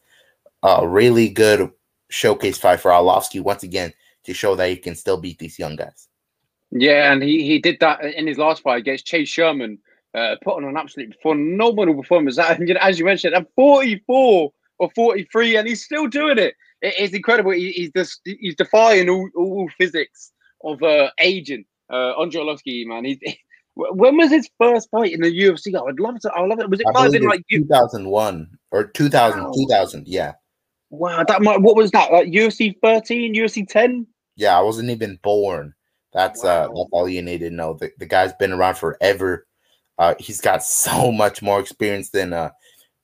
[0.63, 1.71] a really good
[2.09, 3.93] showcase fight for Arlovski once again
[4.25, 6.07] to show that he can still beat these young guys.
[6.75, 9.77] Yeah, and he, he did that in his last fight against Chase Sherman,
[10.15, 12.38] uh, put on an absolute phenomenal performance.
[12.38, 17.51] And, as you mentioned, at 44 or 43, and he's still doing it it's incredible.
[17.51, 20.31] He, he's just he's defying all, all physics
[20.63, 21.65] of uh, aging.
[21.91, 23.05] Uh, Andre Arlovski, man.
[23.05, 23.19] He's,
[23.75, 25.75] when was his first fight in the UFC?
[25.75, 26.31] I would love to.
[26.31, 26.69] I would love it.
[26.69, 29.43] Was it might have been like 2001 or 2000?
[29.43, 29.51] Wow.
[29.51, 30.33] 2000, yeah.
[30.89, 32.12] Wow, that might, what was that?
[32.12, 34.05] Like UFC 13, UFC 10?
[34.36, 35.73] Yeah, I wasn't even born.
[36.13, 36.54] That's uh, wow.
[36.63, 37.73] uh, that's all you need to know.
[37.73, 39.47] The, the guy's been around forever.
[39.97, 42.52] Uh, he's got so much more experience than uh,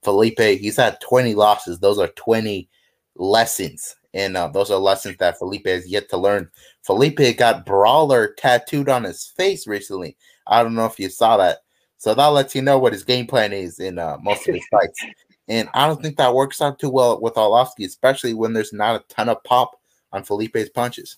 [0.04, 0.40] Felipe.
[0.40, 1.80] He's had 20 losses.
[1.80, 2.70] Those are 20
[3.16, 3.96] lessons.
[4.14, 6.50] And uh, those are lessons that Felipe has yet to learn.
[6.84, 10.18] Felipe got brawler tattooed on his face recently.
[10.48, 11.60] I don't know if you saw that.
[11.98, 14.66] So that lets you know what his game plan is in uh, most of his
[14.72, 15.00] fights.
[15.48, 19.02] And I don't think that works out too well with Arlovski, especially when there's not
[19.02, 19.72] a ton of pop
[20.12, 21.18] on Felipe's punches.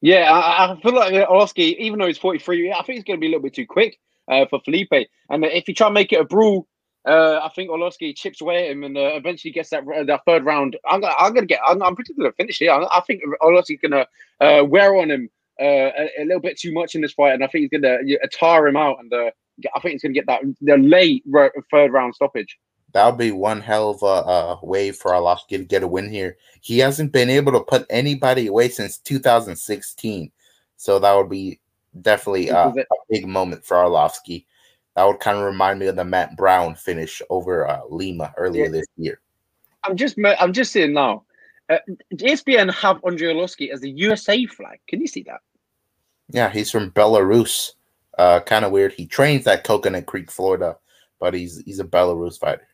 [0.00, 3.20] Yeah, I, I feel like Arlovski, even though he's 43, I think he's going to
[3.20, 4.92] be a little bit too quick uh, for Felipe.
[5.28, 6.68] And if you try and make it a brawl,
[7.06, 10.44] uh, I think Arlovski chips away at him and uh, eventually gets that that third
[10.44, 10.76] round.
[10.88, 11.60] I'm, I'm gonna get.
[11.66, 12.70] I'm, I'm pretty gonna finish here.
[12.70, 14.06] I, I think Arlovski's gonna
[14.40, 15.30] uh, wear on him
[15.60, 17.96] uh, a, a, little bit too much in this fight, and I think he's gonna
[17.96, 18.98] uh, tire him out.
[19.00, 19.30] And uh,
[19.74, 21.24] I think he's gonna get that the late
[21.70, 22.58] third round stoppage.
[22.92, 26.10] That would be one hell of a uh, way for Arlovski to get a win
[26.10, 26.36] here.
[26.60, 30.32] He hasn't been able to put anybody away since 2016,
[30.76, 31.60] so that would be
[32.00, 34.46] definitely uh, a big moment for Arlovski.
[34.96, 38.64] That would kind of remind me of the Matt Brown finish over uh, Lima earlier
[38.64, 38.70] yeah.
[38.70, 39.20] this year.
[39.84, 41.24] I'm just I'm just saying now.
[41.70, 41.78] Uh,
[42.14, 44.80] ESPN have Andre Arlovski as the USA flag.
[44.88, 45.40] Can you see that?
[46.30, 47.72] Yeah, he's from Belarus.
[48.16, 48.92] Uh, kind of weird.
[48.92, 50.76] He trains at Coconut Creek, Florida,
[51.20, 52.66] but he's he's a Belarus fighter.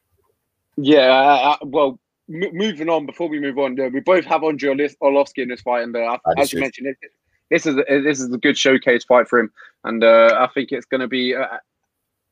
[0.76, 1.10] Yeah.
[1.10, 1.98] Uh, well,
[2.28, 3.06] m- moving on.
[3.06, 6.18] Before we move on, uh, we both have Andre Arlovski in this fight, and uh,
[6.38, 6.96] as you mentioned, it,
[7.50, 9.52] this is a, this is a good showcase fight for him,
[9.84, 11.34] and uh, I think it's going to be.
[11.34, 11.46] Uh,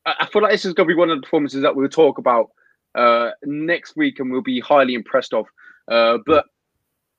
[0.05, 2.17] I feel like this is going to be one of the performances that we'll talk
[2.17, 2.49] about
[2.95, 5.47] uh, next week, and we'll be highly impressed of.
[5.87, 6.45] Uh, but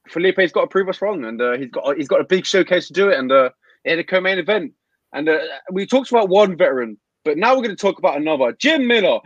[0.08, 2.88] Felipe's got to prove us wrong, and uh, he's got he's got a big showcase
[2.88, 3.50] to do it, and uh,
[3.84, 4.72] in a co-main event.
[5.12, 5.38] And uh,
[5.70, 9.20] we talked about one veteran, but now we're going to talk about another, Jim Miller.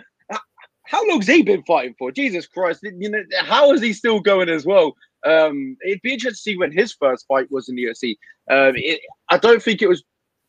[0.88, 2.10] How long's he been fighting for?
[2.10, 2.80] Jesus Christ!
[2.82, 4.94] You know, how is he still going as well?
[5.26, 8.16] Um, it'd be interesting to see when his first fight was in the UFC.
[8.50, 10.02] Um, it, I don't think it was.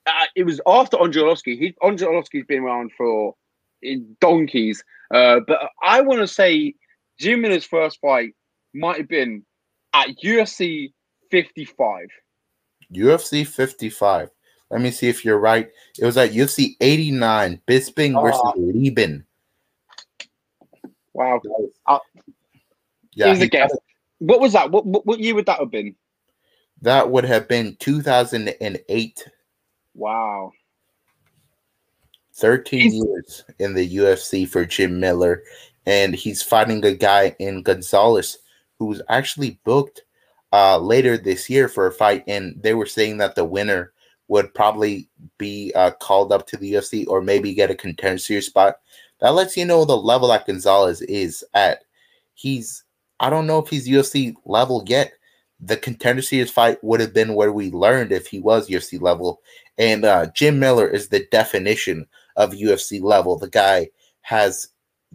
[0.05, 1.59] Uh, it was after Andrei Arlovski.
[1.59, 3.35] He Andrei Arlovski's been around for
[3.81, 4.81] in donkeys,
[5.13, 6.73] uh, but I want to say
[7.19, 8.33] Jim Miller's first fight
[8.73, 9.43] might have been
[9.93, 10.93] at UFC
[11.31, 12.07] 55.
[12.93, 14.29] UFC 55.
[14.71, 15.67] Let me see if you're right.
[15.99, 18.21] It was at UFC 89, Bisping oh.
[18.21, 19.25] versus Leben.
[21.14, 21.41] Wow.
[21.86, 21.99] Uh,
[23.14, 23.28] yeah.
[23.28, 23.72] Here's a guess.
[24.20, 24.72] What was that?
[24.72, 25.95] What, what, what year would that have been?
[26.82, 29.28] That would have been 2008.
[29.95, 30.51] Wow.
[32.36, 35.43] 13 he's, years in the UFC for Jim Miller.
[35.86, 38.38] And he's fighting a guy in Gonzalez
[38.78, 40.03] who's actually booked
[40.53, 42.24] uh, later this year for a fight.
[42.28, 43.91] And they were saying that the winner
[44.30, 48.45] would probably be uh, called up to the UFC or maybe get a contender series
[48.45, 48.78] spot.
[49.22, 51.84] That lets you know the level that Gonzalez is at.
[52.34, 52.84] He's,
[53.20, 55.13] I don't know if he's UFC level yet.
[55.59, 59.41] The contender series fight would have been where we learned if he was UFC level.
[59.78, 62.07] And uh, Jim Miller is the definition
[62.38, 63.38] of UFC level.
[63.38, 63.89] The guy
[64.22, 64.70] has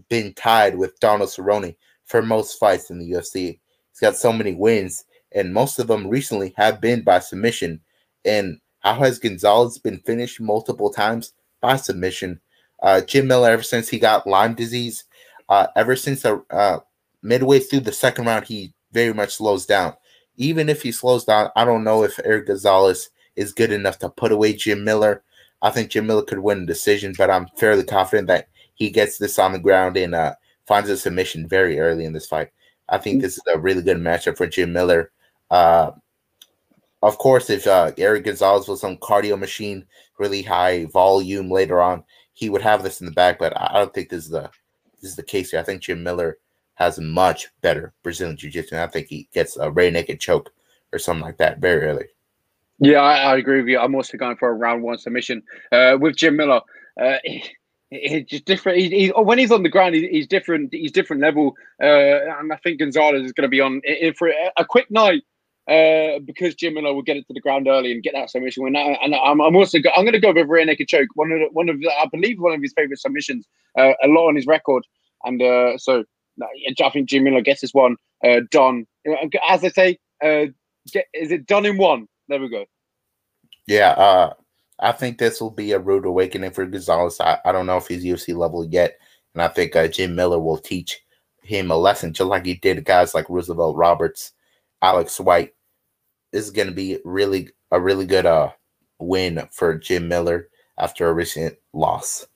[0.08, 3.58] been tied with Donald Cerrone for most fights in the UFC.
[3.90, 7.80] He's got so many wins, and most of them recently have been by submission.
[8.24, 12.40] And how has Gonzalez been finished multiple times by submission?
[12.84, 15.04] Uh, Jim Miller, ever since he got Lyme disease,
[15.48, 16.78] uh, ever since uh, uh,
[17.22, 19.94] midway through the second round, he very much slows down.
[20.36, 24.10] Even if he slows down, I don't know if Eric Gonzalez is good enough to
[24.10, 25.22] put away Jim Miller.
[25.62, 29.16] I think Jim Miller could win a decision, but I'm fairly confident that he gets
[29.16, 30.34] this on the ground and uh,
[30.66, 32.50] finds a submission very early in this fight.
[32.90, 35.10] I think this is a really good matchup for Jim Miller.
[35.50, 35.92] Uh,
[37.02, 39.86] of course, if uh, Eric Gonzalez was some cardio machine,
[40.18, 42.04] really high volume later on,
[42.34, 43.38] he would have this in the back.
[43.38, 44.50] But I don't think this is the
[45.00, 45.60] this is the case here.
[45.60, 46.38] I think Jim Miller
[46.74, 48.74] has much better Brazilian jiu-jitsu.
[48.74, 50.52] And I think he gets a rear naked choke
[50.92, 52.06] or something like that very early.
[52.78, 53.78] Yeah, I, I, agree with you.
[53.78, 56.60] I'm also going for a round one submission uh, with Jim Miller.
[57.00, 57.18] Uh,
[57.90, 58.78] he's just different.
[58.78, 60.72] He, he, when he's on the ground, he, he's different.
[60.72, 64.32] He's different level, uh, and I think Gonzalez is going to be on in for
[64.56, 65.22] a quick night
[65.68, 68.64] uh, because Jim Miller will get it to the ground early and get that submission
[68.64, 68.76] win.
[68.76, 71.08] And I'm, I'm also go, I'm going to go with rear naked choke.
[71.14, 73.46] One of the, one of the, I believe one of his favorite submissions.
[73.78, 74.84] Uh, a lot on his record,
[75.24, 76.04] and uh, so
[76.42, 78.86] I think Jim Miller gets this one uh, done.
[79.48, 80.46] As I say, uh,
[80.92, 82.06] get, is it done in one?
[82.28, 82.64] There we go.
[83.66, 84.34] Yeah, uh,
[84.78, 87.20] I think this will be a rude awakening for Gonzalez.
[87.20, 88.98] I, I don't know if he's UFC level yet,
[89.34, 91.00] and I think uh, Jim Miller will teach
[91.42, 94.32] him a lesson, just like he did guys like Roosevelt Roberts,
[94.84, 95.54] Alex White.
[96.32, 98.50] This is going to be really a really good uh
[98.98, 102.26] win for Jim Miller after a recent loss.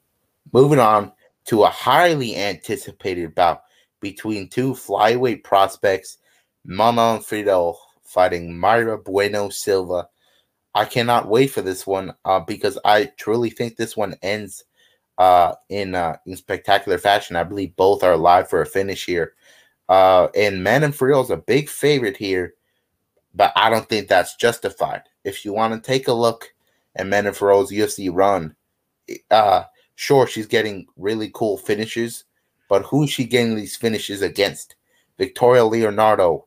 [0.53, 1.13] Moving on
[1.47, 3.63] to a highly anticipated bout
[4.01, 6.19] between two flyweight prospects,
[6.65, 10.09] Manon Fiorot fighting Mayra Bueno Silva
[10.75, 14.63] I cannot wait for this one uh, because I truly think this one ends
[15.19, 17.35] uh, in uh, in spectacular fashion.
[17.35, 19.35] I believe both are alive for a finish here.
[19.89, 22.55] Uh, and Manon Fiorot is a big favorite here,
[23.35, 25.03] but I don't think that's justified.
[25.25, 26.53] If you want to take a look
[26.97, 28.55] at Manon Fiorot's UFC run,
[29.31, 29.65] uh,
[29.95, 32.25] sure she's getting really cool finishes,
[32.69, 34.77] but who's she getting these finishes against?
[35.17, 36.47] Victoria Leonardo,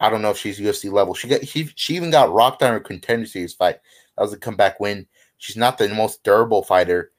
[0.00, 1.14] I don't know if she's UFC level.
[1.14, 3.78] She got she she even got rocked on her contender series fight.
[4.16, 5.06] That was a comeback win.
[5.38, 7.12] She's not the most durable fighter,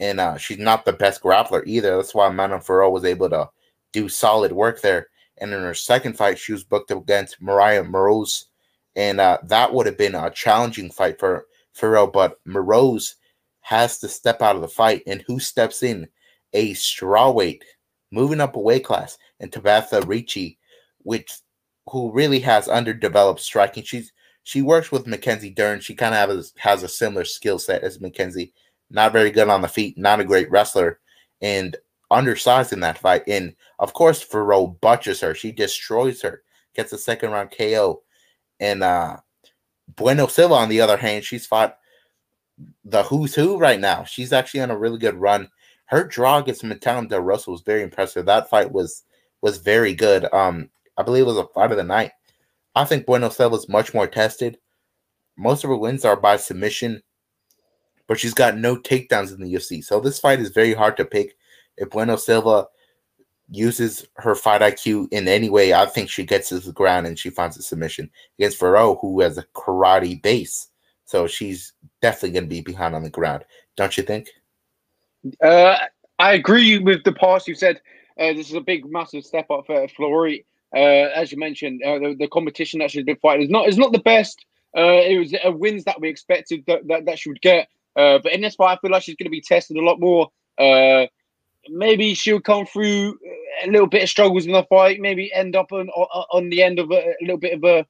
[0.00, 1.96] and uh, she's not the best grappler either.
[1.96, 3.50] That's why Manon Fiorot was able to
[3.92, 5.08] do solid work there.
[5.40, 8.44] And in her second fight, she was booked against Maryna Moroz,
[8.96, 12.12] and uh, that would have been a challenging fight for Fiorot.
[12.12, 13.14] But Moroz
[13.60, 16.08] has to step out of the fight, and who steps in?
[16.54, 17.62] A strawweight,
[18.10, 20.58] moving up a weight class, and Tabatha Ricci,
[20.98, 21.30] which
[21.90, 23.84] who really has underdeveloped striking.
[23.84, 24.12] She's
[24.42, 25.80] she works with Mackenzie Dern.
[25.80, 28.54] She kind of has, has a similar skill set as Mackenzie.
[28.90, 31.00] Not very good on the feet, not a great wrestler,
[31.42, 31.76] and
[32.10, 33.22] undersized in that fight.
[33.26, 35.34] And of course, Fiorot butches her.
[35.34, 36.42] She destroys her,
[36.74, 38.02] gets a second round KO.
[38.60, 39.18] And uh
[39.96, 41.78] Bueno Silva, on the other hand, she's fought
[42.84, 44.04] the who's who right now.
[44.04, 45.48] She's actually on a really good run.
[45.86, 48.26] Her draw against Montana De La Rosa was very impressive.
[48.26, 49.04] That fight was
[49.40, 50.32] was very good.
[50.32, 52.12] Um, I believe it was a fight of the night.
[52.74, 54.58] I think Bueno Silva is much more tested.
[55.36, 57.02] Most of her wins are by submission,
[58.06, 59.82] but she's got no takedowns in the UFC.
[59.82, 61.36] So this fight is very hard to pick.
[61.78, 62.66] If Bueno Silva
[63.50, 67.18] uses her fight IQ in any way, I think she gets to the ground and
[67.18, 70.68] she finds a submission against Fiorot, who has a karate base.
[71.06, 71.72] So she's
[72.02, 73.44] definitely going to be behind on the ground,
[73.76, 74.28] don't you think?
[75.42, 75.76] Uh,
[76.18, 77.48] I agree with the past.
[77.48, 77.80] You said
[78.18, 80.44] uh, this is a big, massive step up for Fleury.
[80.74, 83.78] Uh, as you mentioned, uh, the, the, competition that she's been fighting is not is
[83.78, 84.44] not the best.
[84.76, 87.68] Uh, it was uh, wins that we expected that, that, that she would get.
[87.94, 90.28] But in this fight, I feel like she's going to be tested a lot more.
[91.70, 93.18] Maybe she'll come through
[93.64, 95.00] a little bit of struggles in the fight.
[95.00, 97.86] Maybe end up on on the end of a, a little bit of a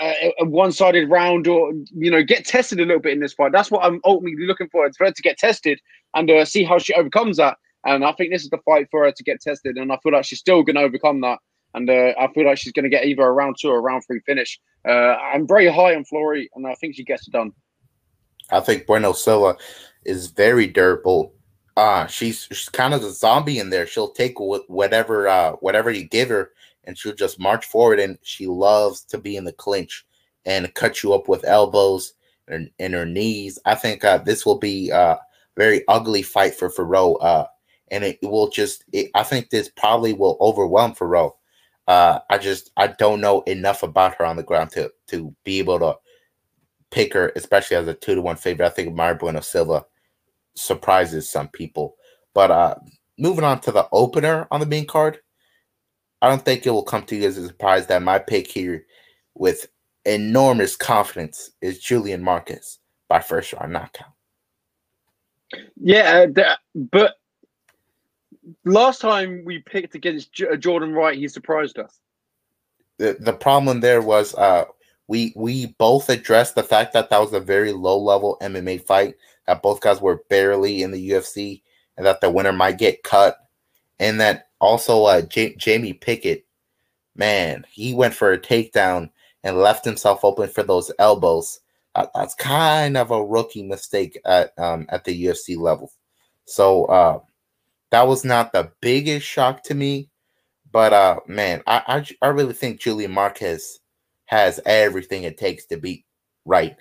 [0.00, 3.52] a, one-sided round or you know get tested a little bit in this fight.
[3.52, 4.86] That's what I'm ultimately looking for.
[4.86, 5.80] It's for her to get tested
[6.14, 7.58] and uh, see how she overcomes that.
[7.84, 9.76] And I think this is the fight for her to get tested.
[9.76, 11.38] And I feel like she's still going to overcome that.
[11.74, 13.80] And uh, I feel like she's going to get either a round two or a
[13.80, 14.60] round three finish.
[14.86, 17.52] Uh, I'm very high on Fleury, and I think she gets it done.
[18.50, 19.56] I think Bueno Silva
[20.04, 21.32] is very durable.
[21.80, 23.86] Uh, she's she's kind of a zombie in there.
[23.86, 26.50] She'll take whatever uh, whatever you give her,
[26.84, 27.98] and she'll just march forward.
[27.98, 30.04] And she loves to be in the clinch
[30.44, 32.12] and cut you up with elbows
[32.48, 33.58] and, and her knees.
[33.64, 35.18] I think uh, this will be a
[35.56, 37.16] very ugly fight for Fiorot.
[37.22, 37.46] Uh,
[37.90, 41.32] and it will just, it, I think this probably will overwhelm Fiorot.
[41.88, 45.58] Uh, I just, I don't know enough about her on the ground to to be
[45.60, 45.96] able to
[46.90, 48.66] pick her, especially as a two to one favorite.
[48.66, 49.86] I think Mayra Bueno Silva
[50.54, 51.96] surprises some people.
[52.34, 52.74] But uh,
[53.18, 55.18] moving on to the opener on the main card,
[56.22, 58.86] I don't think it will come to you as a surprise that my pick here
[59.34, 59.68] with
[60.04, 62.78] enormous confidence is Julian Marquez
[63.08, 64.08] by first round knockout.
[65.76, 67.16] Yeah, uh, but
[68.64, 72.00] last time we picked against uh, Jordan Wright, he surprised us.
[72.98, 74.66] The the problem there was uh
[75.08, 79.14] we we both addressed the fact that that was a very low level MMA fight
[79.50, 81.60] that both guys were barely in the UFC
[81.96, 83.36] and that the winner might get cut.
[83.98, 86.46] And that also uh J- Jamie Pickett
[87.16, 89.10] man he went for a takedown
[89.42, 91.58] and left himself open for those elbows.
[91.96, 95.90] Uh, that's kind of a rookie mistake at um at the UFC level.
[96.44, 97.18] So uh
[97.90, 100.10] that was not the biggest shock to me,
[100.70, 103.80] but uh, man, I, I I really think Julian Marquez
[104.26, 106.04] has everything it takes to beat
[106.44, 106.76] Wright.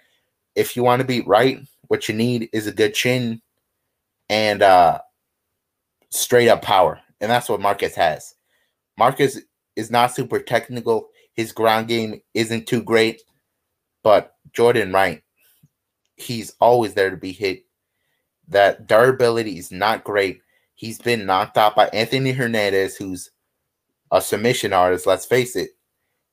[0.53, 1.57] If you want to beat Wright,
[1.89, 3.41] what you need is a good chin
[4.29, 4.99] and uh,
[6.09, 8.35] straight up power, and that's what Marquez has.
[8.97, 9.41] Marquez
[9.75, 11.09] is not super technical.
[11.33, 13.21] His ground game isn't too great,
[14.01, 15.21] but Jordan Wright,
[16.15, 17.65] he's always there to be hit.
[18.47, 20.41] That durability is not great
[20.79, 23.31] He's been knocked out by Anthony Hernandez, who's
[24.11, 25.71] a submission artist, let's face it.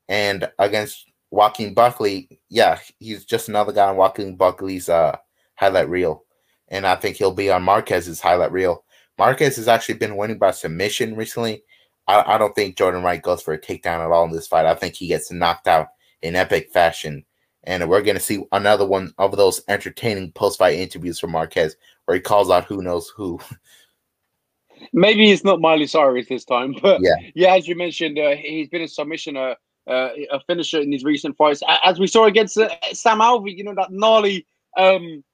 [0.08, 5.16] And against Joaquin Buckley, yeah, he's just another guy on Joaquin Buckley's uh,
[5.56, 6.24] highlight reel.
[6.68, 8.84] And I think he'll be on Marquez's highlight reel.
[9.18, 11.62] Marquez has actually been winning by submission recently.
[12.06, 14.66] I, I don't think Jordan Wright goes for a takedown at all in this fight.
[14.66, 15.88] I think he gets knocked out
[16.22, 17.24] in epic fashion.
[17.64, 21.76] And we're going to see another one of those entertaining post fight interviews from Marquez
[22.04, 23.40] where he calls out who knows who.
[24.92, 28.68] Maybe it's not Miley Cyrus this time, but yeah, yeah as you mentioned, uh, he's
[28.68, 29.54] been a submission, uh,
[29.88, 33.56] uh, a finisher in his recent fights, as we saw against uh, Sam Alvey.
[33.56, 34.46] You know that gnarly
[34.76, 35.24] um,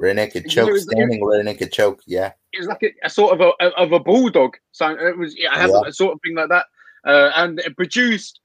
[0.00, 2.00] rear naked choke, standing rear naked choke.
[2.06, 4.56] Yeah, it was like a, a, sort of a of a bulldog.
[4.72, 5.82] So it was yeah, I yeah.
[5.86, 6.66] a sort of thing like that,
[7.04, 8.40] uh, and it produced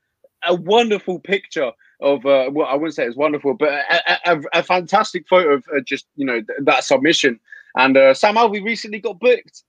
[0.47, 4.63] a wonderful picture of uh, well, I wouldn't say it's wonderful, but a, a, a
[4.63, 7.39] fantastic photo of uh, just you know th- that submission.
[7.77, 9.63] And uh, Sam Alvey recently got booked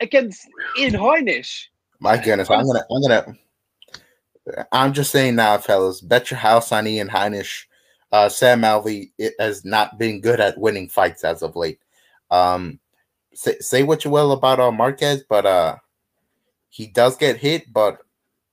[0.00, 0.46] against
[0.78, 1.66] Ian Heinisch.
[2.00, 3.38] My goodness, I'm gonna, I'm gonna,
[4.72, 7.64] I'm just saying now, fellas, bet your house on Ian Heinisch.
[8.12, 11.78] Uh, Sam Alvey has not been good at winning fights as of late.
[12.30, 12.80] Um,
[13.34, 15.76] say, say what you will about uh, Marquez, but uh,
[16.68, 17.98] he does get hit, but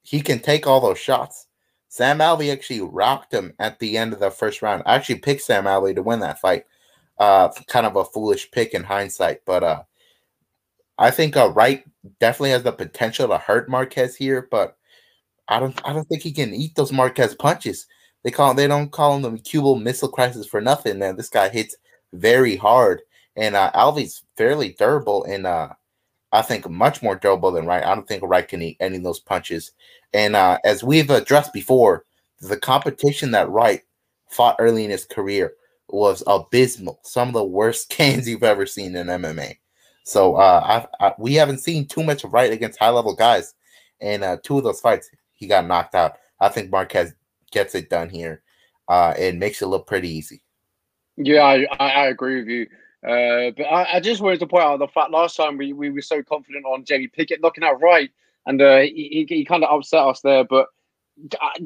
[0.03, 1.47] he can take all those shots.
[1.89, 4.84] Sam Alvey actually rocked him at the end of the first round.
[4.86, 6.66] I actually picked Sam Alvey to win that fight.
[7.18, 9.82] Uh, kind of a foolish pick in hindsight, but uh,
[10.99, 11.84] I think uh, Wright
[12.20, 14.78] definitely has the potential to hurt Marquez here, but
[15.47, 17.88] I don't I don't think he can eat those Marquez punches.
[18.24, 20.99] They call they don't call him the Cuban Missile Crisis for nothing.
[20.99, 21.76] Man, this guy hits
[22.13, 23.01] very hard,
[23.36, 25.70] and uh, Alvey's fairly durable, and uh,
[26.32, 27.84] I think much more durable than Wright.
[27.84, 29.72] I don't think Wright can eat any of those punches.
[30.13, 32.05] And uh, as we've addressed before,
[32.41, 33.82] the competition that Wright
[34.30, 35.53] fought early in his career
[35.89, 36.99] was abysmal.
[37.03, 39.57] Some of the worst cans you've ever seen in MMA.
[40.03, 43.53] So uh, I, I, we haven't seen too much of Wright against high level guys,
[43.99, 46.18] and uh, two of those fights he got knocked out.
[46.39, 47.13] I think Marquez
[47.52, 48.41] gets it done here,
[48.88, 50.41] uh, and makes it look pretty easy.
[51.18, 52.68] Yeah, I, I agree with you.
[53.04, 55.91] Uh, but I, I, just wanted to point out the fact last time we, we
[55.91, 58.10] were so confident on Jamie Pickett knocking out Wright,
[58.48, 60.43] and uh, he, he, he kind of upset us there.
[60.43, 60.68] But
[61.39, 61.60] uh,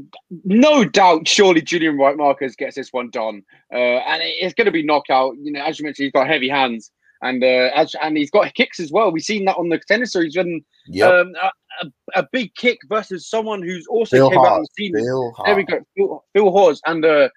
[0.43, 4.71] no doubt, surely Julian Wright Marquez gets this one done, uh, and it's going to
[4.71, 5.35] be knockout.
[5.41, 6.91] You know, as you mentioned, he's got heavy hands.
[7.21, 9.11] and uh, as, and he's got kicks as well.
[9.11, 11.11] We've seen that on the tennis series when Yep.
[11.13, 11.33] um,
[11.81, 14.69] a, a, big kick versus someone who's also came out on Hawes.
[14.75, 14.93] the scene.
[14.93, 17.29] Phil There we go, Phil, Phil Hawes, and uh,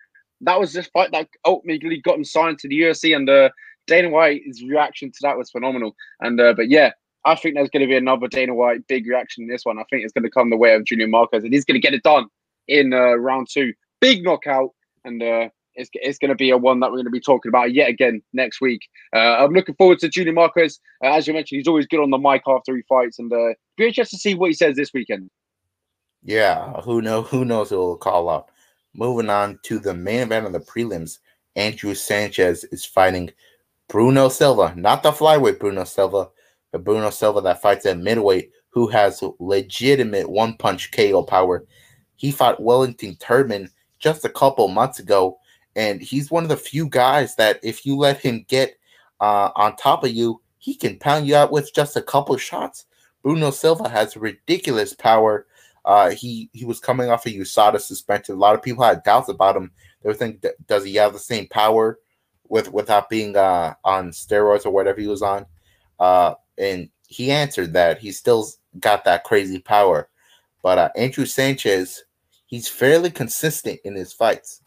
[0.42, 3.50] that was this fight that ultimately got him signed to the UFC, and uh,
[3.86, 5.94] Dana White's reaction to that was phenomenal.
[6.20, 6.92] And uh, but yeah,
[7.24, 9.78] I think there's going to be another Dana White big reaction in this one.
[9.78, 11.86] I think it's going to come the way of Junior Marcos, and he's going to
[11.86, 12.26] get it done
[12.68, 13.72] in uh, round two.
[14.00, 14.70] Big knockout,
[15.04, 17.48] and uh, it's, it's going to be a one that we're going to be talking
[17.48, 18.82] about yet again next week.
[19.14, 20.80] Uh, I'm looking forward to Junior Marquez.
[21.02, 23.54] Uh, as you mentioned, he's always good on the mic after he fights, and uh,
[23.76, 25.30] be interested to see what he says this weekend.
[26.22, 28.50] Yeah, who know who knows who will call out.
[28.94, 31.18] Moving on to the main event of the prelims,
[31.56, 33.30] Andrew Sanchez is fighting
[33.88, 36.28] Bruno Silva, not the flyweight Bruno Silva,
[36.72, 41.66] the Bruno Silva that fights at middleweight, who has legitimate one punch KO power.
[42.16, 43.68] He fought Wellington Turman
[43.98, 45.38] just a couple months ago,
[45.76, 48.78] and he's one of the few guys that if you let him get
[49.20, 52.86] uh, on top of you, he can pound you out with just a couple shots.
[53.22, 55.46] Bruno Silva has ridiculous power.
[55.84, 58.34] Uh, he he was coming off a USADA suspension.
[58.34, 59.70] A lot of people had doubts about him.
[60.02, 61.98] They were thinking, does he have the same power
[62.48, 65.46] with without being uh, on steroids or whatever he was on?
[65.98, 68.46] Uh, and he answered that he still
[68.80, 70.08] got that crazy power.
[70.62, 72.04] But uh, Andrew Sanchez,
[72.46, 74.62] he's fairly consistent in his fights.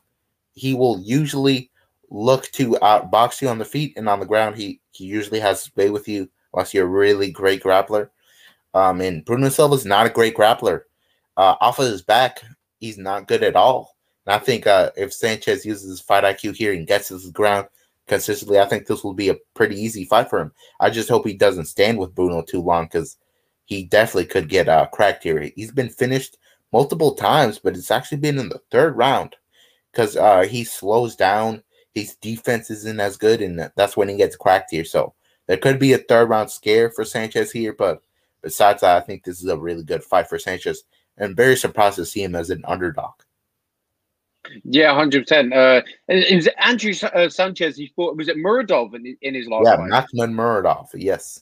[0.58, 1.70] He will usually
[2.10, 4.56] look to outbox you on the feet and on the ground.
[4.58, 8.10] He he usually has his way with you unless you're a really great grappler.
[8.74, 10.82] Um, and Bruno Silva is not a great grappler.
[11.36, 12.42] Uh, off of his back,
[12.80, 13.96] he's not good at all.
[14.26, 17.68] And I think uh, if Sanchez uses his fight IQ here and gets his ground
[18.08, 20.52] consistently, I think this will be a pretty easy fight for him.
[20.80, 23.18] I just hope he doesn't stand with Bruno too long because
[23.66, 25.52] he definitely could get uh, cracked here.
[25.56, 26.38] He's been finished
[26.74, 29.36] multiple times, but it's actually been in the third round
[29.98, 31.64] because uh, he slows down.
[31.96, 34.86] His defense isn't as good, and that's when he gets cracked here.
[34.86, 35.16] So
[35.48, 38.04] there could be a third round scare for Sanchez here, but
[38.44, 40.84] besides that, I think this is a really good fight for Sanchez.
[41.18, 43.14] And very surprised to see him as an underdog.
[44.64, 45.52] Yeah, hundred percent.
[45.52, 47.76] Uh, it was Andrew uh, Sanchez.
[47.76, 48.16] He fought.
[48.16, 50.06] Was it Muradov in, in his last Yeah, fight?
[50.14, 50.90] Muradov.
[50.94, 51.42] Yes.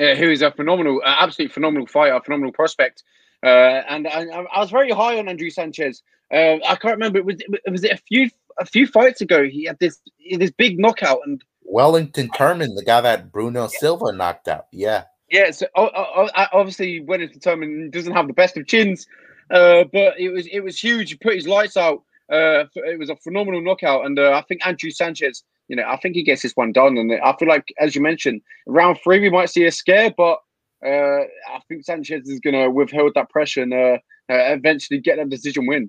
[0.00, 3.04] uh, who is a phenomenal, uh, absolutely phenomenal fighter, phenomenal prospect.
[3.44, 6.02] Uh, and I, I was very high on Andrew Sanchez.
[6.32, 7.18] Uh, I can't remember.
[7.18, 7.36] It was,
[7.70, 9.44] was it a few a few fights ago?
[9.44, 10.00] He had this
[10.38, 14.66] this big knockout, and Wellington Turman, the guy that Bruno Silva knocked out.
[14.72, 15.04] Yeah.
[15.30, 19.06] yeah, so o- o- o- obviously when it's determined, doesn't have the best of chins,
[19.50, 21.10] uh, but it was it was huge.
[21.10, 22.02] He put his lights out.
[22.32, 25.42] Uh, it was a phenomenal knockout, and uh, I think Andrew Sanchez.
[25.68, 28.02] You know, I think he gets this one done, and I feel like, as you
[28.02, 30.38] mentioned, round three we might see a scare, but
[30.84, 35.16] uh, I think Sanchez is going to withhold that pressure and uh, uh, eventually get
[35.16, 35.88] that decision win.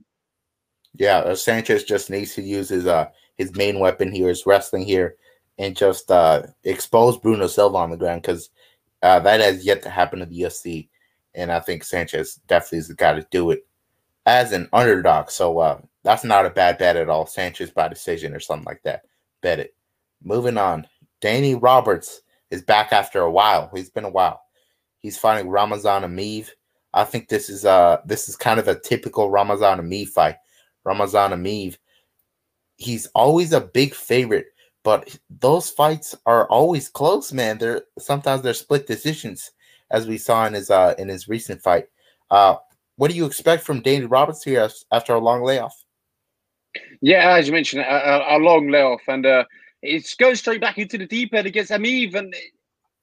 [0.96, 4.84] Yeah, uh, Sanchez just needs to use his uh his main weapon here, his wrestling
[4.84, 5.16] here,
[5.58, 8.50] and just uh expose Bruno Silva on the ground because
[9.02, 10.88] uh, that has yet to happen to the UFC,
[11.36, 13.66] and I think Sanchez definitely is the guy to do it
[14.26, 15.30] as an underdog.
[15.30, 17.26] So uh that's not a bad bet at all.
[17.26, 19.02] Sanchez by decision or something like that.
[19.41, 19.76] Bet it.
[20.24, 20.88] Moving on,
[21.22, 22.22] Danny Roberts
[22.52, 23.72] is back after a while.
[23.74, 24.41] He's been a while.
[25.00, 26.50] He's fighting Ramazan Emeev.
[26.94, 30.36] I think this is uh this is kind of a typical Ramazan Emeev fight.
[30.84, 31.78] Ramazan Emeev,
[32.78, 34.48] he's always a big favorite,
[34.84, 37.58] but those fights are always close, man.
[37.58, 39.52] They're sometimes they're split decisions,
[39.92, 41.88] as we saw in his uh in his recent fight.
[42.32, 42.56] Uh,
[42.96, 45.84] what do you expect from Danny Roberts here after a long layoff?
[47.02, 49.44] Yeah, as you mentioned, a, a, long layoff, and uh,
[49.82, 52.16] it's going straight back into the deep end against Emeev.
[52.16, 52.34] And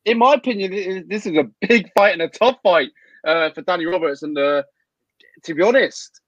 [0.05, 2.91] in my opinion, this is a big fight and a tough fight
[3.25, 4.23] uh, for Danny Roberts.
[4.23, 4.63] And uh,
[5.45, 6.20] to be honest,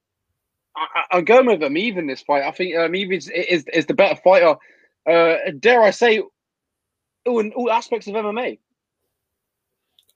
[0.77, 2.43] I, I'm going with Emeev in this fight.
[2.43, 4.57] I think Emeev is, is is the better fighter.
[5.09, 6.23] Uh, dare I say,
[7.27, 8.59] all in all aspects of MMA.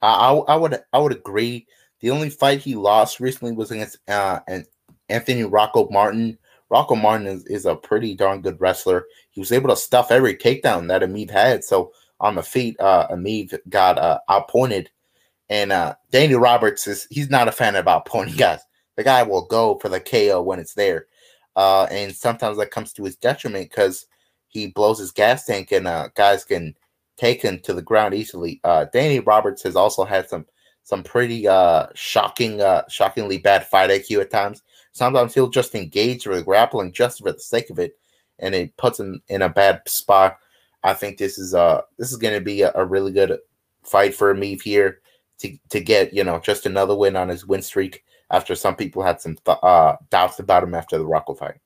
[0.02, 1.66] I, I I would I would agree.
[2.00, 4.66] The only fight he lost recently was against uh and
[5.08, 6.38] Anthony Rocco Martin.
[6.68, 9.04] Rocco Martin is, is a pretty darn good wrestler.
[9.30, 11.62] He was able to stuff every takedown that Emeev had.
[11.64, 14.90] So on the feet, uh Emeev got uh outpointed.
[15.48, 18.60] And uh Danny Roberts is he's not a fan of outpointing guys.
[18.96, 21.06] The guy will go for the KO when it's there.
[21.54, 24.06] Uh and sometimes that comes to his detriment because
[24.48, 26.74] he blows his gas tank and uh guys can
[27.16, 28.60] take him to the ground easily.
[28.64, 30.46] Uh Danny Roberts has also had some
[30.82, 34.62] some pretty uh shocking uh shockingly bad fight IQ at times.
[34.92, 37.98] Sometimes he'll just engage with grappling just for the sake of it,
[38.38, 40.38] and it puts him in a bad spot.
[40.82, 43.38] I think this is uh this is gonna be a, a really good
[43.82, 45.00] fight for Emeev here
[45.38, 49.02] to to get you know just another win on his win streak after some people
[49.02, 51.56] had some th- uh doubts about him after the Rocco fight.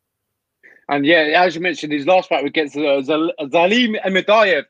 [0.89, 4.65] And yeah, as you mentioned, his last fight against uh, Zal- Zelim Imadaev.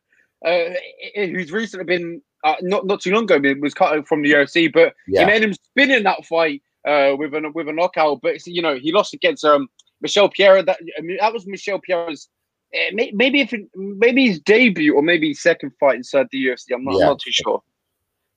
[0.45, 0.74] uh,
[1.14, 4.95] who's recently been uh, not not too long ago was cut from the UFC, but
[5.07, 5.20] yeah.
[5.20, 8.20] he made him spin in that fight uh, with a with a knockout.
[8.22, 9.68] But you know he lost against um,
[10.01, 10.62] Michel Pereira.
[10.62, 12.28] That I mean, that was Michel Pereira's
[12.74, 16.66] uh, maybe if it, maybe his debut or maybe his second fight inside the UFC.
[16.72, 17.01] I'm not, yeah.
[17.01, 17.62] I'm not too sure.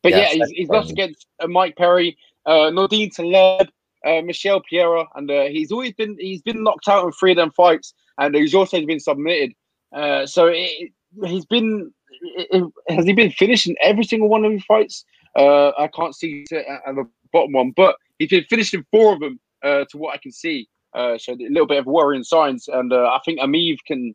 [0.01, 3.69] But yeah, yeah he's, he's lost against uh, Mike Perry, uh, Nordine Taleb,
[4.05, 7.37] uh, Michel Pereira, and uh, he's always been he's been knocked out in three of
[7.37, 9.53] them fights, and he's also been submitted.
[9.93, 10.91] Uh, so it,
[11.25, 11.91] he's been
[12.21, 15.05] it, has he been finishing every single one of his fights?
[15.35, 19.39] Uh, I can't see at the bottom one, but he's been finishing four of them
[19.63, 20.67] uh, to what I can see.
[20.93, 24.13] Uh, so a little bit of worrying signs, and I think Emeev can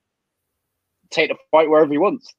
[1.11, 2.33] take the fight wherever he wants.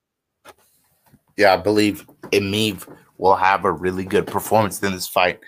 [1.35, 2.87] Yeah, I believe Emeev
[3.17, 5.39] will have a really good performance in this fight.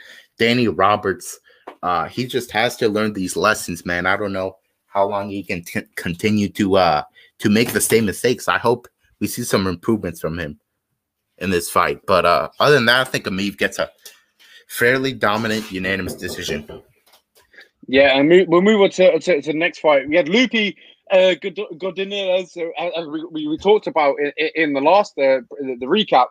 [0.41, 1.39] Danny Roberts,
[1.83, 4.07] uh, he just has to learn these lessons, man.
[4.07, 7.03] I don't know how long he can t- continue to uh
[7.37, 8.47] to make the same mistakes.
[8.47, 8.87] I hope
[9.19, 10.59] we see some improvements from him
[11.37, 11.99] in this fight.
[12.07, 13.91] But uh, other than that, I think Emeev gets a
[14.67, 16.67] fairly dominant, unanimous decision.
[17.87, 20.09] Yeah, and we'll move on to, to, to the next fight.
[20.09, 20.75] We had Loopy
[21.11, 26.27] uh, Godinez, as we, we, talked about in, in the last uh, the, recap.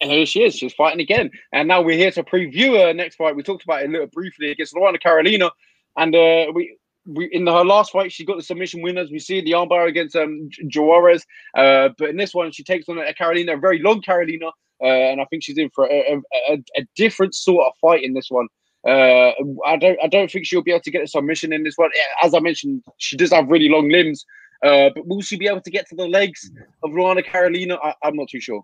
[0.00, 1.30] And here she is, she's fighting again.
[1.52, 3.36] And now we're here to preview her next fight.
[3.36, 5.50] We talked about it a little briefly against Luana Carolina.
[5.96, 6.76] And uh, we
[7.06, 9.10] we in her last fight, she got the submission winners.
[9.10, 11.24] We see the armbar against um Juarez,
[11.56, 14.48] uh, but in this one, she takes on a Carolina, a very long Carolina,
[14.82, 16.20] uh, and I think she's in for a,
[16.50, 18.48] a, a, different sort of fight in this one.
[18.86, 19.32] Uh,
[19.66, 21.90] I don't I don't think she'll be able to get a submission in this one.
[22.22, 24.24] As I mentioned, she does have really long limbs,
[24.64, 26.50] uh, but will she be able to get to the legs
[26.82, 27.78] of Luana Carolina?
[27.82, 28.62] I, am not too sure.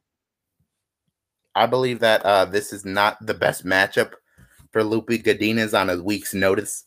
[1.54, 4.12] I believe that uh, this is not the best matchup
[4.72, 6.84] for Loopy Godinez on a week's notice.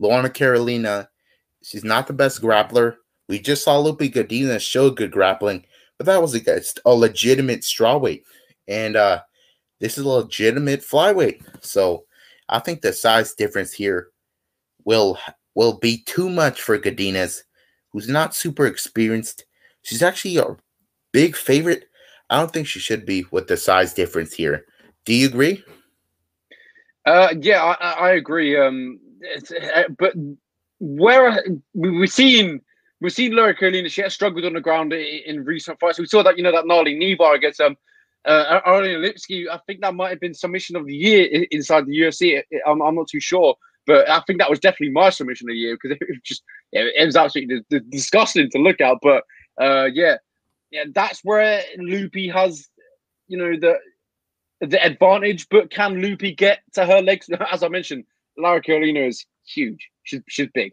[0.00, 1.08] Luana Carolina,
[1.62, 2.96] she's not the best grappler.
[3.28, 5.64] We just saw Loopy Godinez show good grappling,
[5.96, 8.24] but that was against a legitimate strawweight.
[8.66, 9.22] And uh,
[9.80, 11.42] this is a legitimate flyweight.
[11.64, 12.04] So
[12.48, 14.08] I think the size difference here
[14.84, 15.18] will
[15.54, 17.42] will be too much for Godinez,
[17.92, 19.44] who's not super experienced.
[19.82, 20.56] She's actually a
[21.12, 21.84] big favorite.
[22.34, 24.66] I don't think she should be with the size difference here.
[25.04, 25.62] Do you agree?
[27.06, 28.58] Uh, yeah, I, I agree.
[28.58, 28.98] Um,
[29.72, 30.14] uh, but
[30.80, 32.60] where we've seen
[33.00, 36.00] we've seen Luana Carolina, she has struggled on the ground in, recent fights.
[36.00, 37.76] We saw that you know that gnarly knee bar against um
[38.24, 39.44] uh, Lipski.
[39.48, 42.42] I think that might have been submission of the year inside the UFC.
[42.66, 43.54] I'm, I'm not too sure,
[43.86, 46.42] but I think that was definitely my submission of the year because it was just
[46.72, 47.60] it was absolutely
[47.90, 48.96] disgusting to look at.
[49.00, 49.22] But
[49.60, 50.16] uh, yeah,
[50.74, 52.68] yeah, that's where Loopy has
[53.28, 53.78] you know the
[54.66, 55.48] the advantage.
[55.48, 57.30] But can Loopy get to her legs?
[57.52, 58.04] As I mentioned,
[58.36, 59.88] Luana Carolina is huge.
[60.02, 60.72] She's she's big.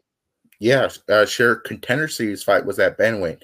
[0.60, 1.56] Yeah, uh, sure.
[1.56, 3.42] Contender series fight was at bantamweight.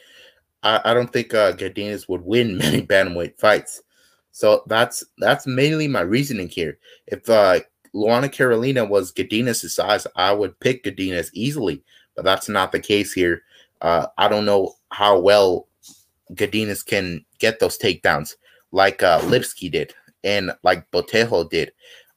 [0.64, 3.84] I, I don't think uh, Godinez would win many bantamweight fights.
[4.32, 6.80] So that's that's mainly my reasoning here.
[7.06, 7.60] If uh,
[7.94, 11.84] Luana Carolina was Godinez's size, I would pick Godinez easily,
[12.16, 13.44] but that's not the case here.
[13.82, 15.68] Uh, I don't know how well
[16.34, 18.36] Godinez can get those takedowns
[18.72, 21.72] like uh, Lipski did and like Botelho did.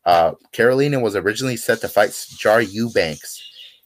[0.05, 3.43] Uh, Carolina was originally set to fight Jar Eubanks,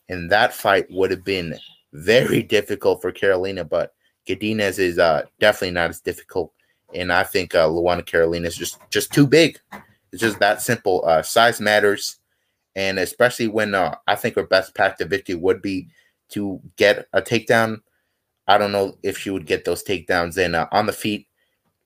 [0.08, 1.58] and that fight would have been
[1.92, 3.94] very difficult for Carolina, but
[4.26, 6.52] Godinez is uh, definitely not as difficult.
[6.94, 9.58] And I think uh, Luana Carolina is just just too big.
[10.12, 11.02] It's just that simple.
[11.04, 12.18] Uh, size matters,
[12.76, 15.88] and especially when uh, I think her best path to victory would be
[16.30, 17.80] to get a takedown.
[18.46, 20.36] I don't know if she would get those takedowns.
[20.36, 21.28] And uh, on the feet,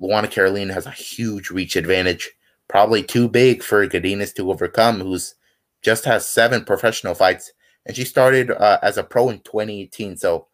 [0.01, 2.31] Luana Carolina has a huge reach advantage
[2.69, 5.35] probably too big for Godinez to overcome, who's
[5.83, 7.53] just has seven professional fights,
[7.87, 10.17] and she started uh, as a pro in 2018.
[10.17, 10.47] So,